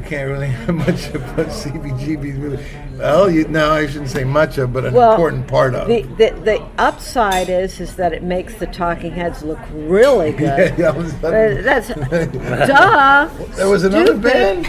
We 0.00 0.08
can't 0.08 0.30
really 0.30 0.46
have 0.48 0.74
much 0.74 1.08
about 1.10 1.46
CBGB's 1.48 2.38
movie. 2.38 2.64
Well, 2.96 3.30
you, 3.30 3.46
no, 3.48 3.72
I 3.72 3.86
shouldn't 3.86 4.08
say 4.10 4.24
much 4.24 4.56
of, 4.58 4.72
but 4.72 4.84
an 4.86 4.94
Well, 4.94 5.10
important 5.12 5.46
part 5.46 5.74
of. 5.74 5.88
The, 5.88 6.02
the 6.02 6.30
the 6.42 6.62
upside 6.78 7.48
is 7.50 7.80
is 7.80 7.96
that 7.96 8.12
it 8.12 8.22
makes 8.22 8.54
the 8.54 8.66
Talking 8.66 9.10
Heads 9.12 9.42
look 9.42 9.58
really 9.72 10.32
good. 10.44 10.78
yeah, 10.78 10.88
I 10.88 10.90
was- 10.92 11.12
Uh, 11.22 11.60
That's 11.62 11.88
duh. 12.68 13.28
there 13.56 13.68
was 13.68 13.84
another 13.84 14.06
Stupid. 14.06 14.22
band, 14.22 14.66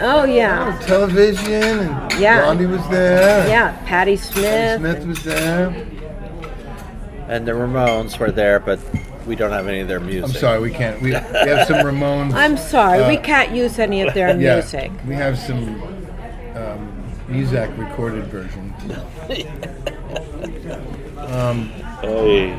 Oh 0.00 0.24
yeah, 0.24 0.78
television, 0.86 1.52
and 1.52 2.20
Yeah. 2.20 2.42
Blondie 2.42 2.66
was 2.66 2.86
there. 2.88 3.48
yeah. 3.48 3.76
Patti 3.84 4.16
Smith. 4.16 4.78
Smith 4.78 5.06
was 5.06 5.22
there. 5.24 5.68
and 7.28 7.46
the 7.46 7.52
Ramones 7.52 8.18
were 8.18 8.30
there, 8.30 8.58
but 8.60 8.78
we 9.28 9.36
don't 9.36 9.52
have 9.52 9.68
any 9.68 9.80
of 9.80 9.88
their 9.88 10.00
music. 10.00 10.24
I'm 10.34 10.40
sorry, 10.40 10.60
we 10.60 10.70
can't. 10.72 11.00
We, 11.02 11.10
we 11.10 11.14
have 11.14 11.66
some 11.68 11.84
Ramones. 11.86 12.32
I'm 12.34 12.56
sorry, 12.56 13.06
we 13.06 13.18
Uh, 13.18 13.22
can't 13.22 13.54
use 13.54 13.78
any 13.78 14.00
of 14.00 14.14
their 14.14 14.28
yeah, 14.40 14.54
music. 14.54 14.90
we 15.06 15.14
have 15.14 15.38
some 15.38 15.80
um, 16.56 17.04
Muzak 17.28 17.76
recorded 17.78 18.24
version. 18.26 18.70
Hey. 22.00 22.56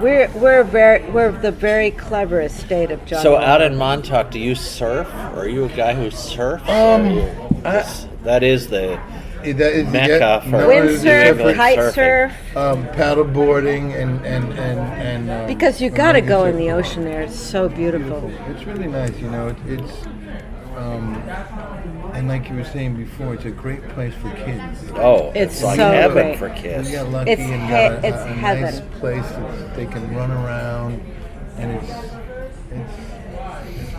We're 0.00 0.28
we're 0.32 0.64
very 0.64 1.08
we're 1.10 1.30
the 1.30 1.52
very 1.52 1.92
clever 1.92 2.40
estate 2.40 2.90
of 2.90 3.04
John. 3.06 3.22
So 3.22 3.34
Lennon. 3.34 3.48
out 3.48 3.62
in 3.62 3.76
Montauk, 3.76 4.30
do 4.32 4.40
you 4.40 4.54
surf? 4.56 5.06
Or 5.34 5.40
are 5.42 5.48
you 5.48 5.64
a 5.66 5.68
guy 5.68 5.94
who 5.94 6.10
surfs? 6.10 6.68
Um, 6.68 7.06
you- 7.10 7.28
I- 7.64 7.86
that 8.24 8.42
is 8.42 8.68
the 8.68 8.98
It- 9.44 9.58
that 9.58 9.72
is- 9.72 9.86
Mecca 9.92 10.18
yeah, 10.18 10.40
for 10.40 10.48
no, 10.50 10.68
windsurf, 10.68 10.84
it's 10.94 11.04
England 11.04 11.36
different. 11.36 11.56
kite 11.56 11.78
surfing. 11.78 11.92
surf. 11.94 12.56
um, 12.56 12.86
paddle 12.88 13.24
boarding 13.24 13.92
and 13.92 14.24
and 14.24 14.44
and 14.52 14.78
and 14.80 15.30
um, 15.30 15.46
Because 15.46 15.80
you 15.80 15.90
got 15.90 16.12
to 16.12 16.20
go 16.20 16.44
in 16.44 16.56
the 16.56 16.70
ocean 16.70 17.04
there. 17.04 17.22
It's 17.22 17.38
so 17.38 17.68
beautiful. 17.68 18.30
It's 18.50 18.64
really 18.64 18.86
nice, 18.88 19.16
you 19.18 19.28
know. 19.30 19.48
It, 19.48 19.56
it's 19.66 19.92
um, 20.76 21.14
and 22.14 22.28
like 22.28 22.48
you 22.48 22.56
were 22.56 22.64
saying 22.64 22.96
before, 22.96 23.34
it's 23.34 23.44
a 23.44 23.50
great 23.50 23.86
place 23.90 24.14
for 24.14 24.30
kids. 24.30 24.90
oh, 24.94 25.30
It's 25.34 25.54
it's, 25.56 25.62
like 25.62 25.76
so 25.76 25.90
heaven 25.90 26.26
great. 26.28 26.38
for 26.38 26.48
kids. 26.50 26.88
We 26.88 26.94
got 26.94 27.08
lucky 27.10 27.30
It's 27.32 27.42
and 27.42 27.62
he- 27.62 27.68
got 27.68 27.92
a, 27.92 28.06
it's 28.06 28.16
a, 28.16 28.24
a 28.24 28.32
heaven. 28.32 28.62
nice 28.62 28.80
place 28.98 29.28
that 29.28 29.76
they 29.76 29.86
can 29.86 30.14
run 30.14 30.30
around, 30.30 31.00
and 31.58 31.72
it's 31.72 31.90
it's 31.90 32.04
it's 32.72 33.01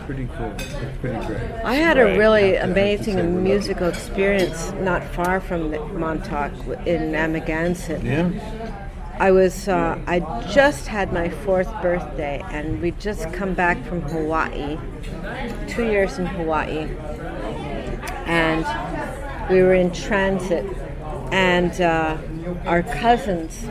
pretty 0.05 0.27
cool. 0.37 0.51
It's 0.57 0.97
pretty 0.99 1.25
great. 1.25 1.41
I 1.63 1.75
had 1.75 1.97
a 1.97 2.17
really 2.17 2.53
Have 2.53 2.53
to- 2.53 2.59
have 2.59 2.65
to 2.67 2.71
amazing 2.71 3.13
say 3.17 3.21
we're 3.23 3.41
musical 3.41 3.87
experience 3.87 4.71
not 4.81 5.03
far 5.03 5.39
from 5.39 5.71
Montauk 5.99 6.51
in 6.85 7.13
Amagansett. 7.15 8.03
Yeah. 8.03 8.29
I 9.19 9.31
was 9.31 9.67
uh, 9.67 9.97
I 10.07 10.19
just 10.51 10.87
had 10.87 11.13
my 11.13 11.29
fourth 11.29 11.71
birthday, 11.81 12.41
and 12.51 12.81
we'd 12.81 12.99
just 12.99 13.31
come 13.31 13.53
back 13.53 13.77
from 13.85 14.01
Hawaii, 14.01 14.77
two 15.67 15.85
years 15.85 16.17
in 16.17 16.25
Hawaii, 16.25 16.87
and 18.25 18.65
we 19.51 19.61
were 19.61 19.75
in 19.75 19.91
transit, 19.91 20.65
and 21.31 21.79
uh, 21.79 22.17
our 22.65 22.81
cousins 22.83 23.61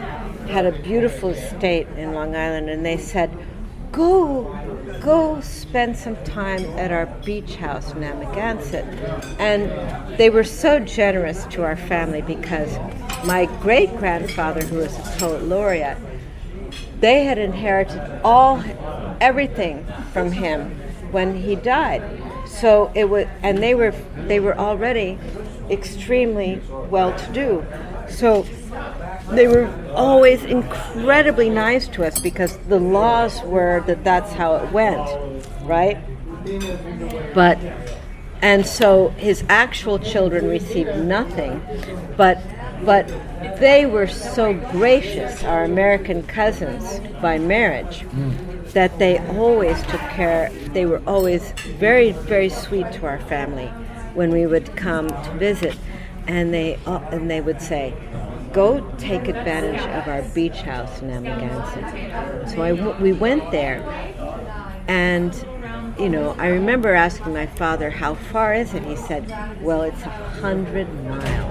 had 0.49 0.65
a 0.65 0.73
beautiful 0.73 1.31
estate 1.31 1.89
in 1.97 2.13
Long 2.13 2.37
Island, 2.37 2.71
and 2.71 2.87
they 2.87 2.97
said, 2.97 3.31
"Go, 3.93 4.45
go 5.03 5.41
spend 5.43 5.97
some 5.97 6.17
time 6.25 6.65
at 6.79 6.91
our 6.91 7.07
beach 7.25 7.57
house 7.57 7.93
in 7.93 8.03
Amagansett," 8.03 8.87
and 9.39 9.71
they 10.19 10.31
were 10.31 10.45
so 10.45 10.79
generous 10.79 11.45
to 11.51 11.63
our 11.63 11.77
family 11.77 12.23
because 12.23 12.79
my 13.25 13.45
great 13.61 13.95
grandfather, 13.99 14.63
who 14.65 14.79
was 14.79 14.97
a 14.99 15.03
poet 15.19 15.45
laureate, 15.45 15.99
they 17.01 17.25
had 17.25 17.37
inherited 17.37 18.01
all 18.25 18.63
everything 19.21 19.87
from 20.13 20.33
him 20.33 20.71
when 21.11 21.37
he 21.37 21.55
died. 21.55 22.03
So 22.47 22.91
it 22.95 23.11
was, 23.11 23.27
and 23.43 23.59
they 23.59 23.75
were 23.75 23.93
they 24.17 24.41
were 24.41 24.57
already 24.59 25.19
extremely 25.71 26.61
well 26.91 27.13
to 27.17 27.33
do. 27.33 27.67
So 28.09 28.45
they 29.35 29.49
were 29.49 29.69
always 29.95 30.45
incredibly 30.45 31.51
nice 31.51 31.89
to 31.89 32.05
us 32.05 32.19
because 32.19 32.57
the 32.69 32.79
laws 32.79 33.43
were 33.43 33.83
that 33.87 34.05
that's 34.05 34.33
how 34.33 34.57
it 34.57 34.73
went, 34.73 35.09
right? 35.63 35.99
But 37.35 37.59
and 38.43 38.67
so 38.67 39.11
his 39.11 39.45
actual 39.49 39.99
children 39.99 40.49
received 40.49 40.97
nothing, 40.97 41.63
but 42.17 42.43
but 42.85 43.07
they 43.61 43.87
were 43.87 44.09
so 44.09 44.55
gracious, 44.55 45.45
our 45.45 45.63
American 45.63 46.25
cousins 46.25 47.01
by 47.21 47.39
marriage, 47.39 48.05
that 48.73 48.99
they 48.99 49.19
always 49.37 49.81
took 49.85 50.01
care. 50.11 50.51
They 50.73 50.87
were 50.87 51.01
always 51.07 51.53
very 51.79 52.13
very 52.13 52.49
sweet 52.49 52.91
to 52.95 53.07
our 53.07 53.21
family 53.21 53.69
when 54.15 54.31
we 54.31 54.47
would 54.47 54.75
come 54.77 55.09
to 55.09 55.35
visit, 55.39 55.77
and 56.27 56.53
they 56.53 56.77
uh, 56.87 56.99
and 57.13 57.31
they 57.31 57.41
would 57.41 57.63
say. 57.63 57.95
Go 58.53 58.81
take 58.99 59.29
advantage 59.29 59.81
of 59.81 60.09
our 60.09 60.23
beach 60.35 60.61
house 60.63 61.01
in 61.01 61.09
Amagansett. 61.09 62.51
So 62.51 62.63
I 62.63 62.75
w- 62.75 62.97
we 63.03 63.13
went 63.13 63.51
there, 63.51 63.83
and, 64.89 65.35
you 65.99 66.09
know, 66.09 66.35
I 66.39 66.49
remember 66.49 66.95
asking 66.95 67.33
my 67.33 67.47
father, 67.47 67.89
how 67.91 68.15
far 68.15 68.53
is 68.55 68.75
it? 68.75 68.85
He 68.85 68.97
said, 68.97 69.27
well, 69.63 69.83
it's 69.83 70.03
a 70.03 70.11
hundred 70.11 70.93
miles. 71.05 71.42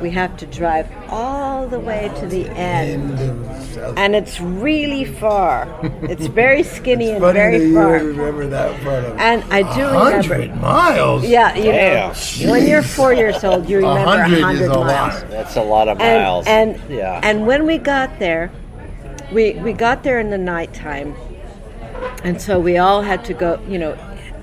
We 0.00 0.10
have 0.10 0.36
to 0.38 0.46
drive 0.46 0.88
all 1.08 1.68
the 1.68 1.78
way 1.78 2.10
to 2.18 2.26
the 2.26 2.48
end. 2.48 3.18
And, 3.20 3.98
And 3.98 4.14
it's 4.16 4.40
really 4.40 5.04
far. 5.04 5.68
It's 6.02 6.26
very 6.26 6.62
skinny 6.62 7.10
and 7.10 7.20
funny 7.20 7.38
that 7.38 7.50
very 7.52 7.66
you 7.68 7.74
far. 7.74 7.92
remember 7.92 8.46
that 8.48 8.80
part 8.82 9.04
of 9.04 9.14
it. 9.14 9.20
And 9.20 9.44
I 9.52 9.62
do 9.76 9.84
hundred 9.86 10.26
remember. 10.28 10.56
miles. 10.60 11.24
Yeah, 11.24 11.54
you 11.54 11.72
know, 11.72 12.12
Damn. 12.12 12.50
when 12.50 12.66
you're 12.66 12.82
four 12.82 13.12
years 13.12 13.44
old, 13.44 13.68
you 13.68 13.76
remember 13.78 14.00
a 14.00 14.04
hundred 14.22 14.36
is 14.38 14.42
hundred 14.42 14.70
a 14.72 14.84
miles. 14.84 15.22
lot. 15.22 15.30
That's 15.30 15.56
a 15.56 15.62
lot 15.62 15.88
of 15.88 16.00
and 16.00 16.22
miles. 16.24 16.46
and 16.46 16.80
yeah. 16.90 17.20
and 17.22 17.46
when 17.46 17.64
we 17.66 17.78
got 17.78 18.18
there, 18.18 18.50
we 19.32 19.52
we 19.62 19.72
got 19.72 20.02
there 20.02 20.18
in 20.18 20.30
the 20.30 20.38
nighttime, 20.38 21.14
and 22.24 22.40
so 22.42 22.58
we 22.58 22.76
all 22.78 23.02
had 23.02 23.24
to 23.26 23.34
go. 23.34 23.60
You 23.68 23.78
know, 23.78 23.98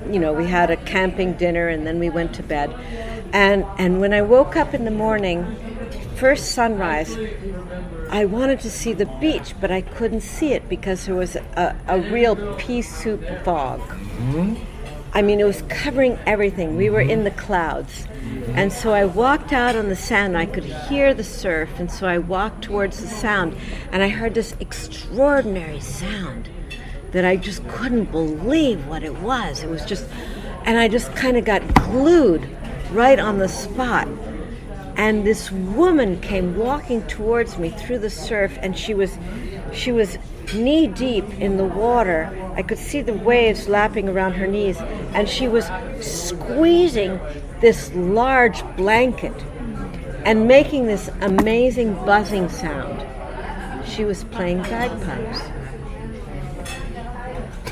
you 0.08 0.20
know, 0.20 0.34
we 0.34 0.48
had 0.48 0.72
a 0.72 0.78
camping 0.78 1.34
dinner, 1.34 1.68
and 1.68 1.86
then 1.86 2.00
we 2.00 2.10
went 2.10 2.34
to 2.36 2.44
bed. 2.44 2.74
And 3.34 3.66
and 3.78 4.00
when 4.00 4.14
I 4.14 4.22
woke 4.22 4.56
up 4.56 4.74
in 4.74 4.86
the 4.86 4.92
morning, 4.92 5.46
first 6.16 6.52
sunrise, 6.52 7.16
I 8.10 8.26
wanted 8.26 8.60
to 8.62 8.72
see 8.72 8.94
the 8.94 9.06
beach, 9.06 9.54
but 9.62 9.72
I 9.72 9.82
couldn't 9.82 10.22
see 10.22 10.54
it 10.54 10.68
because 10.68 11.06
there 11.06 11.16
was 11.16 11.36
a, 11.36 11.76
a 11.88 12.00
real 12.00 12.56
pea 12.56 12.82
soup 12.82 13.24
fog. 13.44 13.80
Hmm? 13.82 14.56
I 15.12 15.22
mean, 15.22 15.40
it 15.40 15.44
was 15.44 15.64
covering 15.70 16.20
everything. 16.26 16.76
We 16.76 16.90
were 16.90 17.02
in 17.02 17.24
the 17.24 17.32
clouds. 17.32 18.08
And 18.50 18.72
so 18.72 18.94
I 18.94 19.06
walked 19.06 19.54
out 19.54 19.76
on 19.76 19.90
the 19.90 19.96
sand. 19.96 20.38
I 20.38 20.46
could 20.46 20.64
hear 20.64 21.14
the 21.14 21.24
surf. 21.24 21.70
And 21.80 21.92
so 21.92 22.08
I 22.08 22.20
walked 22.20 22.64
towards 22.64 23.02
the 23.02 23.08
sound. 23.08 23.56
And 23.92 24.04
I 24.04 24.10
heard 24.10 24.36
this 24.36 24.56
extraordinary 24.60 25.80
sound 25.80 26.50
that 27.12 27.26
I 27.26 27.36
just 27.36 27.68
couldn't 27.68 28.12
believe 28.12 28.86
what 28.88 29.04
it 29.04 29.16
was. 29.20 29.64
It 29.64 29.70
was 29.70 29.84
just, 29.86 30.06
and 30.66 30.78
I 30.78 30.88
just 30.88 31.14
kind 31.16 31.38
of 31.38 31.46
got 31.46 31.62
glued 31.74 32.48
right 32.92 33.20
on 33.20 33.40
the 33.40 33.48
spot. 33.48 34.08
And 34.96 35.26
this 35.26 35.52
woman 35.52 36.20
came 36.20 36.58
walking 36.58 37.02
towards 37.08 37.58
me 37.58 37.70
through 37.70 38.00
the 38.00 38.10
surf, 38.10 38.58
and 38.62 38.78
she 38.78 38.94
was, 38.94 39.18
she 39.74 39.92
was 39.92 40.18
knee 40.54 40.88
deep 40.88 41.26
in 41.40 41.58
the 41.58 41.64
water. 41.64 42.30
I 42.56 42.64
could 42.64 42.78
see 42.78 43.02
the 43.02 43.14
waves 43.14 43.70
lapping 43.70 44.10
around 44.10 44.34
her 44.34 44.48
knees, 44.48 44.78
and 45.14 45.30
she 45.30 45.48
was 45.48 45.70
squeezing 46.02 47.20
this 47.62 47.94
large 47.94 48.64
blanket 48.76 49.34
and 50.26 50.48
making 50.48 50.86
this 50.86 51.10
amazing 51.22 51.94
buzzing 52.06 52.50
sound. 52.50 53.06
She 53.88 54.04
was 54.04 54.26
playing 54.26 54.62
bagpipes. 54.64 55.40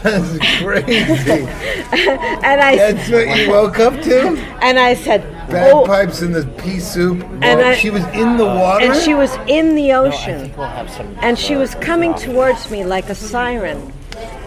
That's 0.08 0.62
crazy. 0.62 1.48
And 2.48 2.62
I 2.62 2.76
That's 2.76 3.10
what 3.10 3.38
you 3.38 3.50
woke 3.50 3.80
up 3.80 3.94
to? 4.04 4.28
and 4.62 4.78
I 4.80 4.94
said, 4.94 5.24
"Oh," 5.50 5.86
Bagpipes 5.86 6.22
in 6.22 6.32
the 6.32 6.46
pea 6.62 6.80
soup. 6.80 7.24
And 7.42 7.62
I- 7.62 7.76
she 7.76 7.90
was 7.90 8.04
in 8.08 8.38
the 8.38 8.46
water. 8.46 8.86
and 8.86 8.96
she 8.96 9.14
was 9.14 9.34
in 9.48 9.76
the 9.76 9.88
No, 9.90 10.04
I 10.04 10.08
ocean. 10.08 10.40
think 10.42 10.58
we'll 10.58 10.68
have 10.68 10.90
some. 10.90 11.16
and 11.22 11.38
she 11.38 11.56
uh, 11.56 11.60
was 11.60 11.76
coming 11.76 12.14
towards 12.16 12.70
me 12.70 12.84
like 12.84 13.10
a 13.10 13.16
siren 13.16 13.94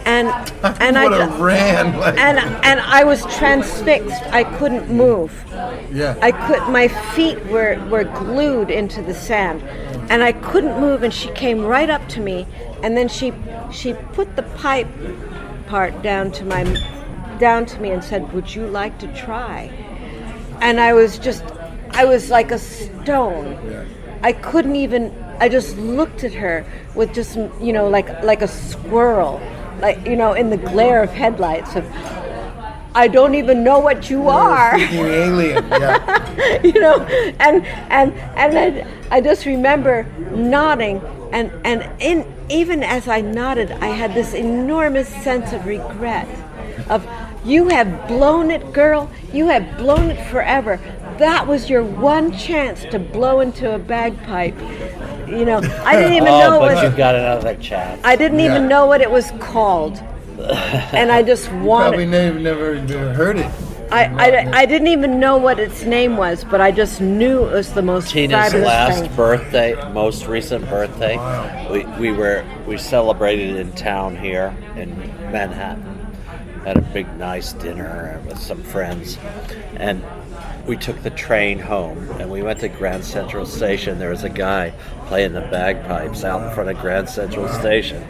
and 0.05 0.27
and 0.81 0.97
I 0.97 1.07
would 1.07 1.19
have 1.19 1.39
ran. 1.39 1.97
Like, 1.99 2.17
and 2.17 2.37
and 2.39 2.79
I 2.79 3.03
was 3.03 3.23
transfixed. 3.37 4.21
I 4.33 4.43
couldn't 4.57 4.89
move. 4.89 5.31
yeah. 5.91 6.15
I 6.21 6.31
could 6.31 6.61
my 6.69 6.87
feet 6.87 7.43
were 7.45 7.77
were 7.89 8.03
glued 8.03 8.69
into 8.69 9.01
the 9.01 9.13
sand 9.13 9.61
and 10.11 10.23
I 10.23 10.31
couldn't 10.33 10.79
move 10.79 11.03
and 11.03 11.13
she 11.13 11.29
came 11.31 11.63
right 11.63 11.89
up 11.89 12.07
to 12.09 12.19
me 12.19 12.45
and 12.83 12.97
then 12.97 13.07
she 13.07 13.31
she 13.71 13.93
put 14.13 14.35
the 14.35 14.43
pipe 14.43 14.87
part 15.71 16.01
down 16.01 16.29
to 16.29 16.43
my 16.43 16.61
down 17.39 17.65
to 17.65 17.79
me 17.79 17.91
and 17.91 18.03
said, 18.03 18.21
"Would 18.33 18.53
you 18.53 18.67
like 18.67 18.99
to 18.99 19.07
try?" 19.25 19.71
And 20.59 20.81
I 20.81 20.91
was 20.91 21.17
just 21.17 21.45
I 21.91 22.03
was 22.03 22.29
like 22.29 22.51
a 22.51 22.59
stone. 22.59 23.47
I 24.21 24.33
couldn't 24.33 24.75
even 24.75 25.03
I 25.39 25.47
just 25.47 25.77
looked 25.77 26.25
at 26.25 26.33
her 26.33 26.65
with 26.93 27.13
just 27.13 27.37
you 27.67 27.71
know 27.71 27.87
like 27.87 28.09
like 28.21 28.41
a 28.41 28.49
squirrel 28.49 29.39
like 29.79 30.05
you 30.05 30.17
know 30.17 30.33
in 30.33 30.49
the 30.49 30.57
glare 30.57 31.01
of 31.03 31.09
headlights 31.09 31.77
of 31.77 31.85
I 32.93 33.07
don't 33.07 33.35
even 33.35 33.63
know 33.63 33.79
what 33.79 34.09
you 34.09 34.27
are. 34.27 34.77
Alien. 34.77 35.63
Yeah. 35.81 36.61
you 36.63 36.79
know 36.85 36.97
and 37.47 37.65
and 37.97 38.13
and 38.41 38.51
I, 38.65 38.67
I 39.15 39.21
just 39.21 39.45
remember 39.45 40.05
nodding 40.31 40.97
and 41.31 41.49
and 41.63 41.79
in 42.01 42.25
even 42.51 42.83
as 42.83 43.07
I 43.07 43.21
nodded 43.21 43.71
I 43.71 43.87
had 43.87 44.13
this 44.13 44.33
enormous 44.33 45.07
sense 45.07 45.53
of 45.53 45.65
regret 45.65 46.27
of 46.89 47.07
you 47.45 47.69
have 47.69 48.07
blown 48.07 48.51
it 48.51 48.73
girl 48.73 49.09
you 49.33 49.47
have 49.47 49.77
blown 49.77 50.11
it 50.11 50.23
forever 50.29 50.79
that 51.17 51.47
was 51.47 51.69
your 51.69 51.83
one 51.83 52.31
chance 52.37 52.83
to 52.85 52.99
blow 52.99 53.39
into 53.39 53.73
a 53.73 53.79
bagpipe 53.79 54.59
you 55.27 55.45
know 55.45 55.57
I 55.85 55.95
didn't 55.95 56.13
even 56.13 56.27
oh, 56.27 56.39
know 56.39 56.59
but 56.59 56.75
what 56.75 56.83
you 56.83 56.97
got 56.97 57.15
another 57.15 57.55
chance. 57.55 58.01
I 58.03 58.15
didn't 58.15 58.41
even 58.41 58.67
know 58.67 58.85
what 58.85 59.01
it 59.01 59.09
was 59.09 59.31
called 59.39 60.01
and 60.39 61.11
I 61.11 61.23
just 61.23 61.51
wanted. 61.51 61.95
Probably 61.95 62.05
wanted 62.05 62.41
never, 62.41 62.81
never 62.81 63.13
heard 63.13 63.37
it. 63.37 63.51
I, 63.91 64.05
I, 64.05 64.59
I 64.59 64.65
didn't 64.65 64.87
even 64.87 65.19
know 65.19 65.37
what 65.37 65.59
its 65.59 65.83
name 65.83 66.15
was, 66.15 66.45
but 66.45 66.61
I 66.61 66.71
just 66.71 67.01
knew 67.01 67.45
it 67.45 67.51
was 67.51 67.73
the 67.73 67.81
most 67.81 68.11
Tina's 68.11 68.31
fabulous 68.31 68.67
last 68.67 68.99
thing. 69.01 69.15
birthday, 69.15 69.91
most 69.91 70.27
recent 70.27 70.67
birthday, 70.69 71.17
we, 71.69 71.85
we 71.99 72.11
were 72.11 72.45
we 72.65 72.77
celebrated 72.77 73.57
in 73.57 73.71
town 73.73 74.15
here 74.15 74.55
in 74.75 74.97
Manhattan. 75.31 75.83
Had 76.63 76.77
a 76.77 76.81
big 76.81 77.11
nice 77.17 77.53
dinner 77.53 78.21
with 78.25 78.39
some 78.39 78.63
friends, 78.63 79.17
and 79.75 80.03
we 80.65 80.77
took 80.77 81.01
the 81.01 81.09
train 81.09 81.59
home 81.59 81.97
and 82.19 82.29
we 82.29 82.43
went 82.43 82.59
to 82.59 82.69
Grand 82.69 83.03
Central 83.03 83.45
Station. 83.45 83.97
There 83.99 84.11
was 84.11 84.23
a 84.23 84.29
guy 84.29 84.73
playing 85.07 85.33
the 85.33 85.41
bagpipes 85.41 86.23
out 86.23 86.47
in 86.47 86.53
front 86.53 86.69
of 86.69 86.79
Grand 86.79 87.09
Central 87.09 87.47
Station, 87.49 88.03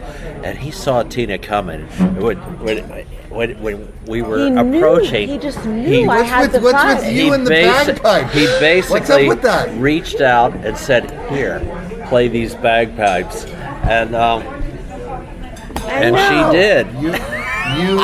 and 0.44 0.58
he 0.58 0.70
saw 0.70 1.02
Tina 1.02 1.38
coming. 1.38 1.86
When, 2.20 2.38
when, 2.60 3.06
when, 3.32 3.60
when 3.62 3.92
we 4.06 4.22
were 4.22 4.38
He 4.44 4.50
knew. 4.50 4.76
approaching, 4.78 5.28
He 5.28 5.38
just 5.38 5.64
knew 5.64 6.04
I 6.10 6.18
What's 6.18 6.28
had 6.30 6.40
with, 6.42 6.52
the 6.52 6.60
what's 6.60 6.84
with 6.84 7.04
vibe. 7.04 7.14
you 7.14 7.32
and 7.32 7.46
the 7.46 7.50
basi- 7.50 7.86
bagpipe? 8.02 8.30
He 8.30 8.46
basically 8.60 9.00
What's 9.00 9.10
up 9.10 9.26
with 9.26 9.42
that? 9.42 9.74
reached 9.78 10.20
out 10.20 10.54
and 10.56 10.76
said, 10.76 11.10
"Here, 11.30 11.60
play 12.08 12.28
these 12.28 12.54
bagpipes," 12.54 13.44
and 13.84 14.14
um, 14.14 14.42
and 15.86 16.16
she 16.16 16.56
did. 16.56 16.86
You, 17.00 17.14
you 17.80 17.96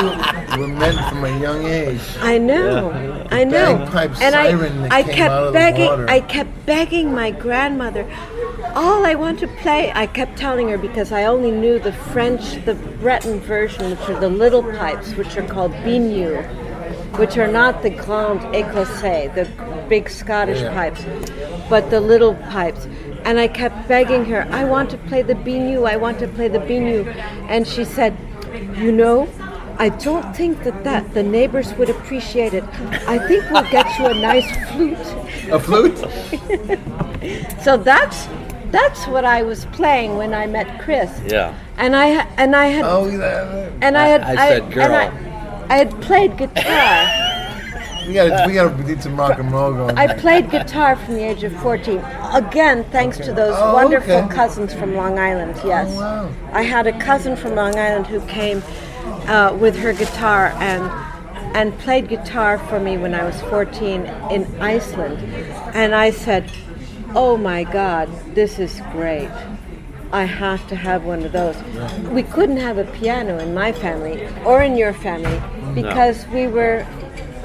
were 0.59 0.67
meant 0.67 0.97
from 1.09 1.23
a 1.25 1.39
young 1.39 1.65
age. 1.65 2.01
I 2.21 2.37
know, 2.37 2.89
Yeah. 2.91 3.27
I 3.31 3.43
know. 3.43 3.75
Bagpipe 3.77 4.21
and 4.21 4.33
siren 4.33 4.77
I, 4.79 4.87
that 4.87 4.91
I 4.91 5.03
came 5.03 5.13
kept 5.15 5.31
out 5.31 5.47
of 5.47 5.53
begging. 5.53 5.89
I 6.09 6.19
kept 6.21 6.65
begging 6.65 7.13
my 7.13 7.31
grandmother. 7.31 8.03
All 8.75 9.05
I 9.05 9.15
want 9.15 9.39
to 9.39 9.47
play, 9.47 9.91
I 9.93 10.05
kept 10.05 10.37
telling 10.37 10.69
her 10.69 10.77
because 10.77 11.11
I 11.11 11.25
only 11.25 11.51
knew 11.51 11.79
the 11.79 11.91
French, 11.91 12.63
the 12.65 12.75
Breton 12.75 13.39
version, 13.39 13.89
which 13.91 14.09
are 14.09 14.19
the 14.19 14.29
little 14.29 14.63
pipes, 14.63 15.13
which 15.13 15.35
are 15.37 15.45
called 15.47 15.71
biniou, 15.83 16.43
which 17.17 17.37
are 17.37 17.47
not 17.47 17.81
the 17.81 17.89
grand 17.89 18.41
écossais, 18.53 19.33
the 19.33 19.47
big 19.89 20.09
Scottish 20.09 20.61
Yeah. 20.61 20.73
pipes, 20.73 21.03
but 21.69 21.89
the 21.89 21.99
little 21.99 22.35
pipes. 22.35 22.87
And 23.25 23.39
I 23.39 23.47
kept 23.47 23.87
begging 23.87 24.25
her, 24.25 24.47
I 24.51 24.63
want 24.65 24.89
to 24.91 24.97
play 24.97 25.23
the 25.23 25.35
biniou, 25.35 25.87
I 25.89 25.97
want 25.97 26.19
to 26.19 26.27
play 26.27 26.47
the 26.47 26.59
biniou. 26.59 27.05
And 27.49 27.67
she 27.67 27.83
said, 27.83 28.15
You 28.77 28.91
know, 28.91 29.27
I 29.77 29.89
don't 29.89 30.35
think 30.35 30.63
that, 30.63 30.83
that 30.83 31.13
the 31.13 31.23
neighbors 31.23 31.73
would 31.73 31.89
appreciate 31.89 32.53
it. 32.53 32.63
I 33.07 33.17
think 33.27 33.49
we'll 33.51 33.69
get 33.71 33.87
you 33.97 34.05
a 34.07 34.13
nice 34.13 34.49
flute. 34.71 34.97
A 35.51 35.59
flute? 35.59 35.99
So 37.61 37.75
that's 37.75 38.27
that's 38.71 39.07
what 39.07 39.25
I 39.25 39.43
was 39.43 39.65
playing 39.67 40.17
when 40.17 40.33
I 40.33 40.45
met 40.47 40.79
Chris. 40.81 41.09
Yeah. 41.25 41.53
And 41.77 41.95
I 41.95 42.07
and 42.37 42.55
I 42.55 42.67
had 42.67 42.85
Oh, 42.85 43.07
yeah. 43.07 43.69
and 43.81 43.97
I 43.97 44.07
had 44.07 44.21
I 44.23 44.35
said 44.35 44.61
and 44.63 44.73
girl. 44.73 44.93
I, 44.93 45.05
I 45.69 45.77
had 45.77 46.01
played 46.01 46.37
guitar. 46.37 47.25
We 48.07 48.15
gotta, 48.15 48.43
we 48.47 48.53
gotta 48.53 48.75
need 48.87 49.03
some 49.03 49.15
rock 49.19 49.37
and 49.37 49.51
roll 49.51 49.71
going. 49.71 49.95
I 49.97 50.07
there. 50.07 50.17
played 50.17 50.49
guitar 50.49 50.95
from 50.95 51.13
the 51.13 51.23
age 51.29 51.43
of 51.43 51.53
14. 51.61 51.99
Again, 52.33 52.83
thanks 52.85 53.17
to 53.19 53.31
those 53.33 53.53
Oh, 53.55 53.73
wonderful 53.75 54.11
okay. 54.13 54.33
cousins 54.35 54.73
from 54.73 54.95
Long 54.95 55.19
Island. 55.19 55.53
Yes, 55.63 55.89
Oh, 55.91 55.99
wow. 55.99 56.33
I 56.51 56.63
had 56.63 56.87
a 56.87 56.99
cousin 56.99 57.35
from 57.35 57.53
Long 57.53 57.77
Island 57.77 58.07
who 58.07 58.19
came 58.21 58.63
uh, 59.27 59.55
with 59.59 59.75
her 59.77 59.93
guitar 59.93 60.47
and 60.57 60.83
and 61.55 61.77
played 61.79 62.07
guitar 62.09 62.57
for 62.57 62.79
me 62.79 62.97
when 62.97 63.13
I 63.13 63.23
was 63.23 63.39
14 63.43 64.05
in 64.31 64.61
Iceland. 64.61 65.19
And 65.75 65.93
I 65.95 66.09
said, 66.11 66.49
"Oh 67.15 67.37
my 67.37 67.63
God, 67.63 68.09
this 68.35 68.59
is 68.59 68.81
great." 68.91 69.29
I 70.11 70.23
have 70.23 70.67
to 70.69 70.75
have 70.75 71.03
one 71.05 71.23
of 71.23 71.31
those. 71.33 71.55
We 72.11 72.23
couldn't 72.23 72.57
have 72.57 72.79
a 72.79 72.85
piano 72.85 73.37
in 73.37 73.53
my 73.53 73.71
family 73.71 74.27
or 74.43 74.61
in 74.63 74.75
your 74.75 74.91
family 74.91 75.39
because 75.75 76.25
we 76.33 76.47
were 76.47 76.83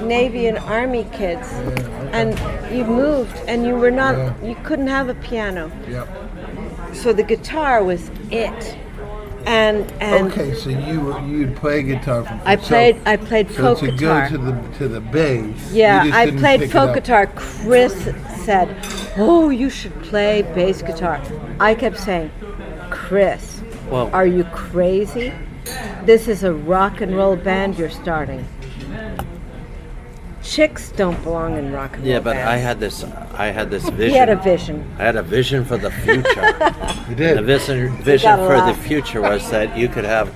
Navy 0.01 0.47
and 0.47 0.57
Army 0.57 1.05
kids, 1.11 1.47
and 2.11 2.29
you 2.75 2.83
moved 2.83 3.37
and 3.47 3.65
you 3.67 3.75
were 3.75 3.91
not, 3.91 4.15
Yeah. 4.17 4.33
you 4.43 4.55
couldn't 4.63 4.87
have 4.87 5.09
a 5.09 5.13
piano. 5.13 5.71
Yep. 5.87 6.07
So 6.93 7.13
the 7.13 7.23
guitar 7.23 7.83
was 7.83 8.09
it. 8.31 8.77
And 9.45 9.85
and 10.01 10.31
Okay, 10.31 10.55
so 10.55 10.69
you 10.71 11.15
you'd 11.27 11.55
play 11.55 11.83
guitar 11.83 12.23
from. 12.23 12.39
I 12.45 12.55
so- 12.55 12.67
played 12.69 12.95
I 13.05 13.15
played 13.15 13.51
So 13.51 13.61
folk 13.61 13.79
to 13.81 13.91
guitar. 13.91 14.27
go 14.27 14.37
to 14.37 14.37
the 14.43 14.53
to 14.79 14.87
the 14.87 15.01
bass. 15.01 15.71
you 15.71 15.81
Yeah, 15.81 16.09
I 16.11 16.31
played 16.31 16.71
folk 16.71 16.95
guitar. 16.95 17.27
Chris 17.27 17.93
said, 18.45 18.69
"Oh, 19.17 19.49
you 19.49 19.69
should 19.69 19.99
play 20.03 20.43
bass 20.53 20.81
guitar." 20.81 21.19
I 21.59 21.73
kept 21.75 21.97
saying, 21.99 22.31
"Chris, 22.89 23.61
Well- 23.89 24.09
are 24.13 24.27
you 24.27 24.43
crazy? 24.45 25.33
This 26.05 26.27
is 26.27 26.43
a 26.43 26.53
rock 26.53 27.01
and 27.01 27.15
roll 27.15 27.35
band 27.35 27.77
you're 27.79 27.89
starting. 27.89 28.45
Chicks 30.43 30.91
don't 30.91 31.21
belong 31.23 31.57
in 31.57 31.73
rock 31.73 31.95
and 31.95 32.03
roll 32.03 32.13
Yeah, 32.13 32.19
but 32.19 32.37
I 32.37 32.57
had 32.57 32.79
this. 32.79 33.03
I 33.33 33.47
had 33.47 33.71
this 33.71 33.89
vision. 33.89 34.09
He 34.11 34.15
had 34.17 34.29
a 34.29 34.35
vision. 34.35 34.85
I 34.99 35.03
had 35.03 35.15
a 35.15 35.23
vision 35.23 35.65
for 35.65 35.77
the 35.77 35.89
future. 35.91 36.53
You 37.09 37.15
did. 37.15 37.37
the 37.37 37.43
vision, 37.43 37.95
vision 37.97 38.29
gotta 38.31 38.47
for 38.47 38.71
the 38.71 38.77
future 38.87 39.21
was 39.21 39.47
that 39.51 39.77
you 39.77 39.87
could 39.87 40.05
have 40.05 40.31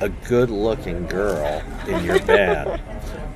a 0.00 0.08
good-looking 0.28 1.06
girl 1.06 1.62
in 1.88 2.04
your 2.04 2.18
band, 2.20 2.80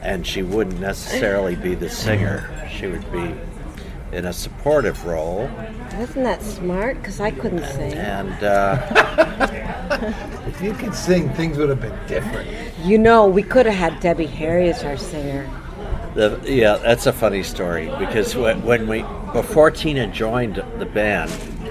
and 0.02 0.26
she 0.26 0.42
wouldn't 0.42 0.80
necessarily 0.80 1.56
be 1.56 1.74
the 1.74 1.88
singer. 1.88 2.50
She 2.70 2.86
would 2.88 3.10
be 3.10 3.34
in 4.12 4.24
a 4.24 4.32
supportive 4.32 5.04
role, 5.04 5.50
Wasn't 5.98 6.24
that 6.24 6.42
smart? 6.42 6.96
Because 6.98 7.20
I 7.20 7.30
couldn't 7.30 7.64
sing. 7.64 7.92
and 7.94 8.42
uh, 8.44 10.12
If 10.46 10.60
you 10.62 10.72
could 10.74 10.94
sing, 10.94 11.28
things 11.30 11.58
would 11.58 11.68
have 11.68 11.80
been 11.80 11.98
different. 12.06 12.48
You 12.84 12.98
know, 12.98 13.26
we 13.26 13.42
could 13.42 13.66
have 13.66 13.74
had 13.74 14.00
Debbie 14.00 14.26
Harry 14.26 14.68
as 14.68 14.82
our 14.84 14.96
singer. 14.96 15.48
The, 16.14 16.40
yeah, 16.46 16.76
that's 16.76 17.06
a 17.06 17.12
funny 17.12 17.42
story 17.42 17.90
because 17.98 18.34
when, 18.34 18.62
when 18.62 18.86
we 18.86 19.04
before 19.32 19.70
Tina 19.70 20.06
joined 20.06 20.62
the 20.78 20.86
band, 20.86 21.30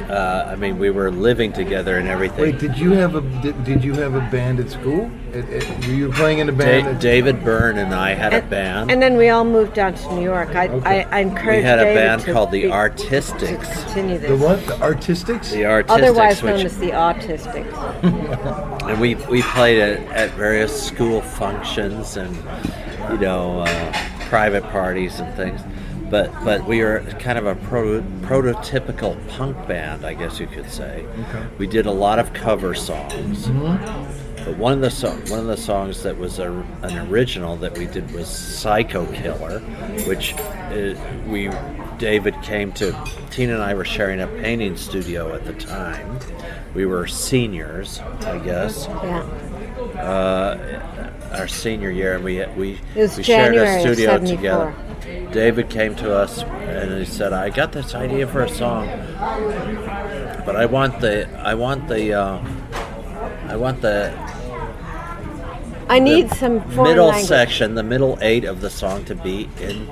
Uh, 0.09 0.47
I 0.51 0.55
mean, 0.55 0.77
we 0.77 0.89
were 0.91 1.09
living 1.09 1.51
together 1.51 1.97
and 1.97 2.07
everything. 2.07 2.41
Wait, 2.41 2.59
did 2.59 2.77
you 2.77 2.91
have 2.93 3.15
a 3.15 3.21
did, 3.41 3.63
did 3.63 3.83
you 3.83 3.93
have 3.95 4.13
a 4.13 4.19
band 4.31 4.59
at 4.59 4.69
school? 4.69 5.09
At, 5.33 5.49
at, 5.49 5.85
were 5.87 5.93
you 5.93 6.11
playing 6.11 6.39
in 6.39 6.49
a 6.49 6.51
Da- 6.51 6.57
band? 6.57 6.87
at- 6.87 6.99
David 7.01 7.43
Byrne 7.43 7.77
and 7.77 7.93
I 7.93 8.13
had 8.13 8.33
a 8.33 8.41
band. 8.43 8.91
And 8.91 9.01
then 9.01 9.17
we 9.17 9.29
all 9.29 9.43
moved 9.43 9.73
down 9.73 9.95
to 9.95 10.13
New 10.15 10.21
York. 10.23 10.55
I, 10.55 10.67
Okay. 10.67 11.03
I, 11.03 11.17
I 11.17 11.19
encourage 11.21 11.57
we 11.57 11.63
had 11.63 11.79
a 11.79 11.83
David 11.85 11.95
band 11.95 12.25
called 12.25 12.51
the 12.51 12.61
be- 12.61 12.67
to 12.67 12.73
Artistics. 12.73 13.83
continue 13.83 14.17
this. 14.19 14.29
the 14.29 14.37
what? 14.37 14.65
The 14.67 14.79
Artistics? 14.81 15.51
The 15.51 15.65
Artistics, 15.65 16.03
Otherwise 16.03 16.43
known 16.43 16.53
which 16.57 16.65
as 16.65 16.77
the 16.77 16.91
Autistics. 16.91 18.83
and 18.89 19.01
we 19.01 19.15
we 19.15 19.41
played 19.41 19.79
at, 19.81 19.99
at 20.11 20.31
various 20.31 20.85
school 20.87 21.21
functions 21.21 22.15
and 22.17 22.35
you 23.11 23.17
know 23.17 23.61
uh, 23.61 23.93
private 24.29 24.63
parties 24.65 25.19
and 25.19 25.33
things. 25.35 25.61
But 26.15 26.45
but 26.45 26.65
we 26.65 26.81
were 26.81 27.01
kind 27.19 27.37
of 27.37 27.45
a 27.45 27.55
pro, 27.55 28.01
prototypical 28.21 29.17
punk 29.27 29.67
band, 29.67 30.05
I 30.05 30.13
guess 30.13 30.39
you 30.39 30.47
could 30.47 30.71
say. 30.71 31.05
Okay. 31.27 31.45
We 31.57 31.67
did 31.67 31.87
a 31.87 31.91
lot 31.91 32.19
of 32.19 32.31
cover 32.31 32.73
songs. 32.73 33.47
But 33.47 34.55
one 34.57 34.71
of 34.71 34.79
the 34.79 34.89
so- 34.89 35.11
one 35.27 35.39
of 35.39 35.47
the 35.47 35.57
songs 35.57 36.03
that 36.03 36.17
was 36.17 36.39
a, 36.39 36.49
an 36.83 37.09
original 37.09 37.57
that 37.57 37.77
we 37.77 37.87
did 37.87 38.09
was 38.11 38.29
"Psycho 38.29 39.05
Killer," 39.11 39.59
which 40.07 40.33
uh, 40.35 40.95
we 41.27 41.49
David 41.97 42.41
came 42.41 42.71
to. 42.73 42.95
Tina 43.29 43.55
and 43.55 43.61
I 43.61 43.73
were 43.73 43.83
sharing 43.83 44.21
a 44.21 44.27
painting 44.27 44.77
studio 44.77 45.35
at 45.35 45.43
the 45.43 45.53
time. 45.53 46.17
We 46.73 46.85
were 46.85 47.07
seniors, 47.07 47.99
I 48.21 48.37
guess, 48.39 48.87
Yeah. 48.87 49.25
Our 51.37 51.47
senior 51.47 51.91
year, 51.91 52.15
and 52.15 52.23
we 52.23 52.45
we 52.55 52.79
we 52.95 53.23
shared 53.23 53.55
a 53.55 53.79
studio 53.79 54.19
together. 54.19 54.73
David 55.31 55.69
came 55.69 55.95
to 55.95 56.15
us 56.15 56.43
and 56.43 56.97
he 56.97 57.05
said, 57.05 57.33
"I 57.33 57.49
got 57.49 57.71
this 57.71 57.93
idea 57.93 58.27
for 58.27 58.41
a 58.41 58.49
song, 58.49 58.87
but 60.45 60.55
I 60.55 60.65
want 60.65 60.99
the 61.01 61.29
I 61.39 61.53
want 61.55 61.87
the 61.87 62.13
uh, 62.13 62.43
I 63.47 63.55
want 63.55 63.81
the 63.81 64.13
I 65.87 65.99
need 65.99 66.31
some 66.31 66.61
foreign 66.71 66.89
middle 66.89 67.07
language. 67.07 67.27
section, 67.27 67.75
the 67.75 67.83
middle 67.83 68.17
eight 68.21 68.43
of 68.43 68.61
the 68.61 68.69
song 68.69 69.05
to 69.05 69.15
be 69.15 69.49
in 69.59 69.87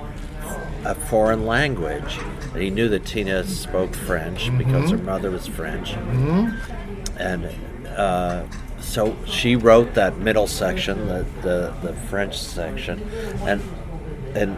a 0.85 0.95
foreign 0.95 1.45
language. 1.45 2.17
And 2.53 2.61
he 2.61 2.69
knew 2.69 2.89
that 2.89 3.05
Tina 3.05 3.43
spoke 3.43 3.93
French 3.93 4.55
because 4.57 4.91
her 4.91 4.97
mother 4.97 5.29
was 5.29 5.47
French. 5.47 5.93
And 7.17 7.49
uh, 7.89 8.45
so 8.83 9.15
she 9.25 9.55
wrote 9.55 9.93
that 9.95 10.17
middle 10.17 10.47
section, 10.47 11.07
the, 11.07 11.25
the, 11.41 11.73
the 11.81 11.93
French 12.09 12.37
section. 12.37 12.99
And 13.45 13.61
and 14.35 14.57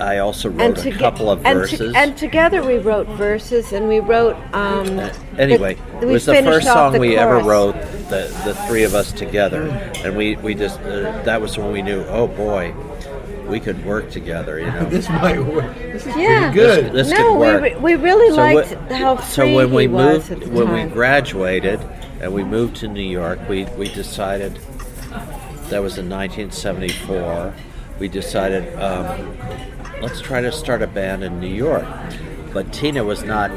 I 0.00 0.18
also 0.18 0.48
wrote 0.50 0.84
a 0.86 0.92
couple 0.92 1.28
of 1.30 1.44
and, 1.44 1.58
verses. 1.58 1.92
and 1.96 2.16
together 2.16 2.64
we 2.64 2.78
wrote 2.78 3.06
verses 3.08 3.72
and 3.72 3.88
we 3.88 3.98
wrote. 4.00 4.36
Um, 4.52 5.00
anyway, 5.36 5.74
the- 6.00 6.08
it 6.08 6.12
was 6.12 6.24
the 6.26 6.34
first 6.42 6.66
song 6.66 6.92
the 6.92 7.00
we 7.00 7.16
ever 7.16 7.38
wrote, 7.40 7.74
the, 8.08 8.30
the 8.44 8.54
three 8.68 8.84
of 8.84 8.94
us 8.94 9.10
together. 9.12 9.62
And 10.04 10.16
we, 10.16 10.36
we 10.36 10.54
just, 10.54 10.78
uh, 10.80 11.20
that 11.24 11.40
was 11.40 11.58
when 11.58 11.72
we 11.72 11.82
knew, 11.82 12.04
oh 12.04 12.28
boy, 12.28 12.72
we 13.48 13.58
could 13.58 13.84
work 13.84 14.10
together, 14.10 14.60
you 14.60 14.66
know. 14.66 14.84
This 14.90 15.08
might 15.08 15.40
work. 15.44 15.74
This 15.78 16.06
is 16.06 16.16
Yeah. 16.16 16.52
pretty 16.52 16.54
good. 16.54 16.92
This 16.92 17.10
no, 17.10 17.16
could 17.16 17.32
we, 17.32 17.38
work. 17.38 17.62
re- 17.62 17.76
we 17.76 17.94
really 17.96 18.28
So 18.30 18.36
liked 18.36 18.74
wh- 18.74 18.92
how 18.94 19.16
so 19.20 19.42
free 19.42 19.54
when 19.54 19.72
we 19.72 19.82
he 19.84 19.88
was 19.88 20.28
moved, 20.30 20.42
at 20.42 20.48
the 20.48 20.54
when 20.54 20.66
time. 20.66 20.88
we 20.88 20.92
graduated, 20.94 21.80
and 22.20 22.32
we 22.32 22.42
moved 22.44 22.76
to 22.76 22.88
New 22.88 23.02
York, 23.02 23.38
we 23.48 23.64
we 23.76 23.88
decided 23.88 24.54
that 25.70 25.82
was 25.82 25.98
in 25.98 26.08
1974. 26.08 27.54
We 27.98 28.08
decided 28.08 28.74
um, 28.78 29.36
let's 30.00 30.20
try 30.20 30.40
to 30.40 30.52
start 30.52 30.82
a 30.82 30.86
band 30.86 31.24
in 31.24 31.40
New 31.40 31.52
York, 31.52 31.86
but 32.52 32.72
Tina 32.72 33.02
was 33.04 33.24
not 33.24 33.50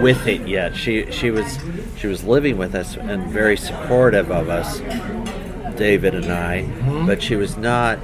with 0.00 0.26
it 0.26 0.46
yet. 0.48 0.74
She 0.76 1.10
she 1.12 1.30
was 1.30 1.58
she 1.98 2.06
was 2.06 2.24
living 2.24 2.56
with 2.58 2.74
us 2.74 2.96
and 2.96 3.26
very 3.30 3.56
supportive 3.56 4.30
of 4.30 4.48
us, 4.48 4.80
David 5.76 6.14
and 6.14 6.32
I, 6.32 6.62
Mm-hmm. 6.62 7.06
but 7.06 7.22
she 7.22 7.36
was 7.36 7.56
not 7.56 7.98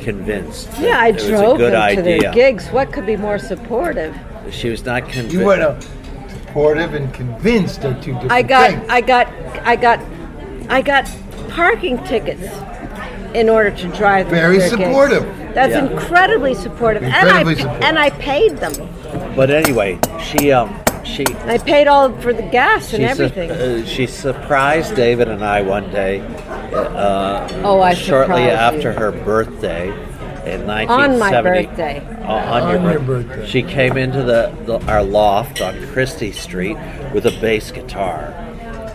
convinced. 0.00 0.70
that 0.72 0.80
yeah, 0.80 0.98
I 1.00 1.08
it 1.08 1.14
was 1.14 1.24
a 1.24 1.28
drove 1.30 1.58
good 1.58 1.72
them 1.72 1.96
to 1.96 2.02
their 2.02 2.16
idea. 2.18 2.32
gigs. 2.32 2.68
What 2.68 2.92
could 2.92 3.06
be 3.06 3.16
more 3.16 3.38
supportive? 3.38 4.16
She 4.50 4.68
was 4.70 4.84
not 4.84 5.02
convinced. 5.08 5.32
You 5.34 5.44
were 5.44 5.54
uh, 5.60 5.80
supportive 6.56 6.94
and 6.94 7.12
convinced 7.12 7.84
are 7.84 7.92
two 8.02 8.12
different 8.14 8.32
I 8.32 8.40
got, 8.40 8.70
things. 8.70 8.86
I 8.88 9.00
got, 9.02 9.26
I 9.66 9.76
got, 9.76 10.00
I 10.70 10.80
got 10.80 11.06
parking 11.50 12.02
tickets 12.04 12.46
in 13.34 13.50
order 13.50 13.70
to 13.70 13.88
drive. 13.88 14.28
Very 14.28 14.56
their 14.56 14.70
gigs. 14.70 14.82
supportive. 14.86 15.24
That's 15.54 15.72
Yeah. 15.74 15.90
incredibly 15.90 16.54
supportive, 16.54 17.02
Incredibly 17.02 17.52
and 17.52 17.60
I 17.60 17.60
supportive. 17.60 17.82
and 17.82 17.98
I 17.98 18.10
paid 18.10 18.56
them. 18.56 18.72
But 19.36 19.50
anyway, 19.50 19.98
she 20.22 20.50
um 20.50 20.74
she 21.04 21.24
I 21.44 21.58
paid 21.58 21.88
all 21.88 22.10
for 22.20 22.32
the 22.32 22.42
gas 22.42 22.92
and 22.94 23.02
she, 23.02 23.14
su- 23.16 23.22
everything. 23.24 23.50
uh, 23.50 23.84
she 23.84 24.06
surprised 24.06 24.96
David 24.96 25.28
and 25.28 25.44
I 25.44 25.60
one 25.60 25.90
day. 25.92 26.20
Uh, 26.72 27.46
Oh, 27.64 27.80
I 27.82 27.92
shortly 27.94 28.44
after 28.44 28.92
you. 28.92 28.98
her 28.98 29.12
birthday 29.12 29.92
in 30.46 30.66
1970. 30.66 30.94
On 30.94 31.18
my 31.18 31.42
birthday. 31.42 32.00
Uh, 32.24 32.32
on, 32.32 32.62
On 32.62 32.82
your, 32.82 32.92
your 32.92 33.00
bir- 33.00 33.22
birthday. 33.22 33.46
She 33.46 33.62
came 33.62 33.96
into 33.96 34.22
the, 34.22 34.54
the 34.64 34.78
our 34.86 35.02
loft 35.02 35.60
on 35.60 35.74
Chrystie 35.92 36.32
Street 36.32 36.76
with 37.12 37.26
a 37.26 37.32
bass 37.40 37.70
guitar. 37.70 38.32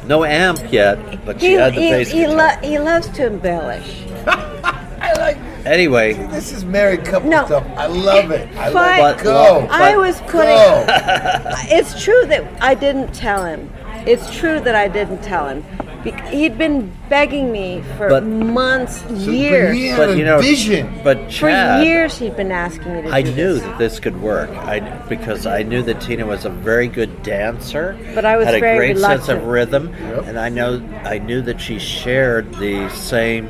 No 0.05 0.23
amp 0.23 0.71
yet, 0.71 1.23
but 1.25 1.39
she 1.39 1.47
he, 1.49 1.53
had 1.53 1.73
the 1.75 1.81
he, 1.81 1.89
bass 1.91 2.09
he, 2.11 2.19
guitar. 2.21 2.35
lo- 2.61 2.67
he 2.67 2.79
loves 2.79 3.07
to 3.09 3.27
embellish. 3.27 4.03
I 4.27 5.13
like 5.17 5.37
anyway, 5.65 6.13
this 6.13 6.51
is 6.51 6.63
married 6.63 7.03
couple 7.05 7.29
No. 7.29 7.45
stuff. 7.45 7.65
I 7.75 7.87
love 7.87 8.31
it. 8.31 8.47
I 8.55 8.71
Fine. 8.71 8.73
love 8.73 9.15
But- 9.15 9.19
it. 9.19 9.23
Go. 9.23 9.67
I 9.69 9.97
was 9.97 10.19
putting. 10.21 10.55
Go. 10.55 10.85
It's 11.73 12.03
true 12.03 12.25
that 12.27 12.61
I 12.61 12.73
didn't 12.75 13.13
tell 13.13 13.45
him. 13.45 13.69
It's 14.07 14.33
true 14.35 14.59
that 14.61 14.73
I 14.75 14.87
didn't 14.87 15.21
tell 15.21 15.47
him. 15.47 15.63
Bec- 16.03 16.27
He'd 16.29 16.57
been 16.57 16.91
begging 17.09 17.51
me 17.51 17.83
for 17.97 18.09
But- 18.09 18.23
months, 18.25 19.01
So, 19.07 19.13
years. 19.31 19.69
But 19.69 19.75
he 19.75 19.87
had 19.87 19.97
but 19.97 20.09
a 20.09 20.17
you 20.17 20.25
know, 20.25 20.39
vision. 20.39 20.89
but 21.03 21.31
For 21.31 21.49
years, 21.83 22.17
he'd 22.17 22.35
been 22.35 22.51
asking 22.51 22.95
me 22.95 23.01
to 23.03 23.09
I 23.09 23.21
do 23.21 23.31
knew 23.35 23.53
this. 23.53 23.61
that 23.63 23.77
this 23.77 23.99
could 23.99 24.21
work. 24.21 24.49
I 24.57 24.79
because 25.07 25.45
I 25.45 25.63
knew 25.63 25.81
that 25.83 26.01
Tina 26.01 26.25
was 26.25 26.45
a 26.45 26.49
very 26.49 26.87
good 26.87 27.21
dancer, 27.23 27.95
But 28.15 28.25
I 28.25 28.37
was 28.37 28.45
had 28.47 28.55
a 28.55 28.59
very 28.59 28.77
great 28.93 28.97
sense 28.97 29.29
of 29.29 29.43
rhythm, 29.45 29.93
Yep. 30.15 30.27
and 30.27 30.39
I 30.39 30.49
know 30.49 30.81
I 31.05 31.19
knew 31.19 31.41
that 31.43 31.61
she 31.61 31.77
shared 31.79 32.53
the 32.55 32.89
same 32.89 33.49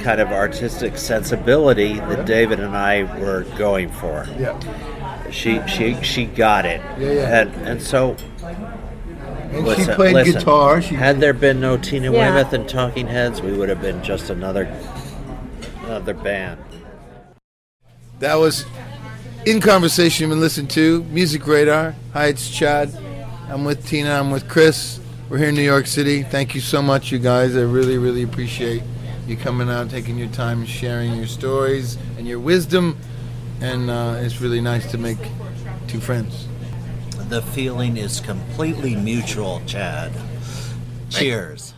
kind 0.00 0.20
of 0.20 0.28
artistic 0.32 0.96
sensibility 0.96 1.94
that 1.94 2.24
David 2.26 2.58
and 2.60 2.74
I 2.76 3.02
were 3.20 3.44
going 3.58 3.88
for. 3.90 4.26
yeah. 4.38 4.58
She 5.30 5.60
she 5.68 5.96
she 6.02 6.24
got 6.24 6.64
it, 6.66 6.80
Yeah, 6.98 7.10
yeah. 7.12 7.40
and 7.40 7.50
and 7.66 7.80
so. 7.82 8.16
And 9.50 9.66
listen, 9.66 9.86
she 9.86 9.94
played 9.94 10.14
listen, 10.14 10.34
guitar. 10.34 10.80
She 10.80 10.94
had 10.94 11.20
there 11.20 11.32
been 11.32 11.60
no 11.60 11.76
Tina 11.76 12.12
Yeah. 12.12 12.34
Weymouth 12.34 12.52
and 12.52 12.68
Talking 12.68 13.06
Heads, 13.06 13.42
we 13.42 13.52
would 13.52 13.68
have 13.68 13.80
been 13.80 14.02
just 14.02 14.30
another 14.30 14.64
another 15.84 16.14
band. 16.14 16.60
That 18.20 18.34
was 18.34 18.64
In 19.46 19.60
Conversation 19.60 20.24
you've 20.24 20.30
been 20.30 20.40
listening 20.40 20.68
to. 20.68 21.02
Music 21.04 21.46
Radar. 21.46 21.94
Hi, 22.12 22.26
it's 22.26 22.48
Chad. 22.48 22.96
I'm 23.48 23.64
with 23.64 23.86
Tina. 23.86 24.10
I'm 24.10 24.30
with 24.30 24.48
Chris. 24.48 25.00
We're 25.28 25.38
here 25.38 25.48
in 25.48 25.54
New 25.54 25.62
York 25.62 25.86
City. 25.86 26.22
Thank 26.22 26.54
you 26.54 26.60
so 26.60 26.80
much, 26.82 27.10
you 27.10 27.18
guys. 27.18 27.56
I 27.56 27.62
really, 27.62 27.98
really 27.98 28.22
appreciate 28.22 28.82
you 29.26 29.36
coming 29.36 29.68
out, 29.68 29.90
taking 29.90 30.18
your 30.18 30.28
time, 30.28 30.64
sharing 30.66 31.14
your 31.14 31.26
stories 31.26 31.98
and 32.18 32.26
your 32.28 32.38
wisdom. 32.38 32.96
And 33.60 33.90
uh, 33.90 34.16
it's 34.18 34.40
really 34.40 34.60
nice 34.60 34.90
to 34.90 34.98
make 34.98 35.18
two 35.88 36.00
friends. 36.00 36.46
The 37.30 37.42
feeling 37.42 37.96
is 37.96 38.18
completely 38.18 38.96
mutual, 38.96 39.62
Chad. 39.64 40.10
Cheers. 41.10 41.74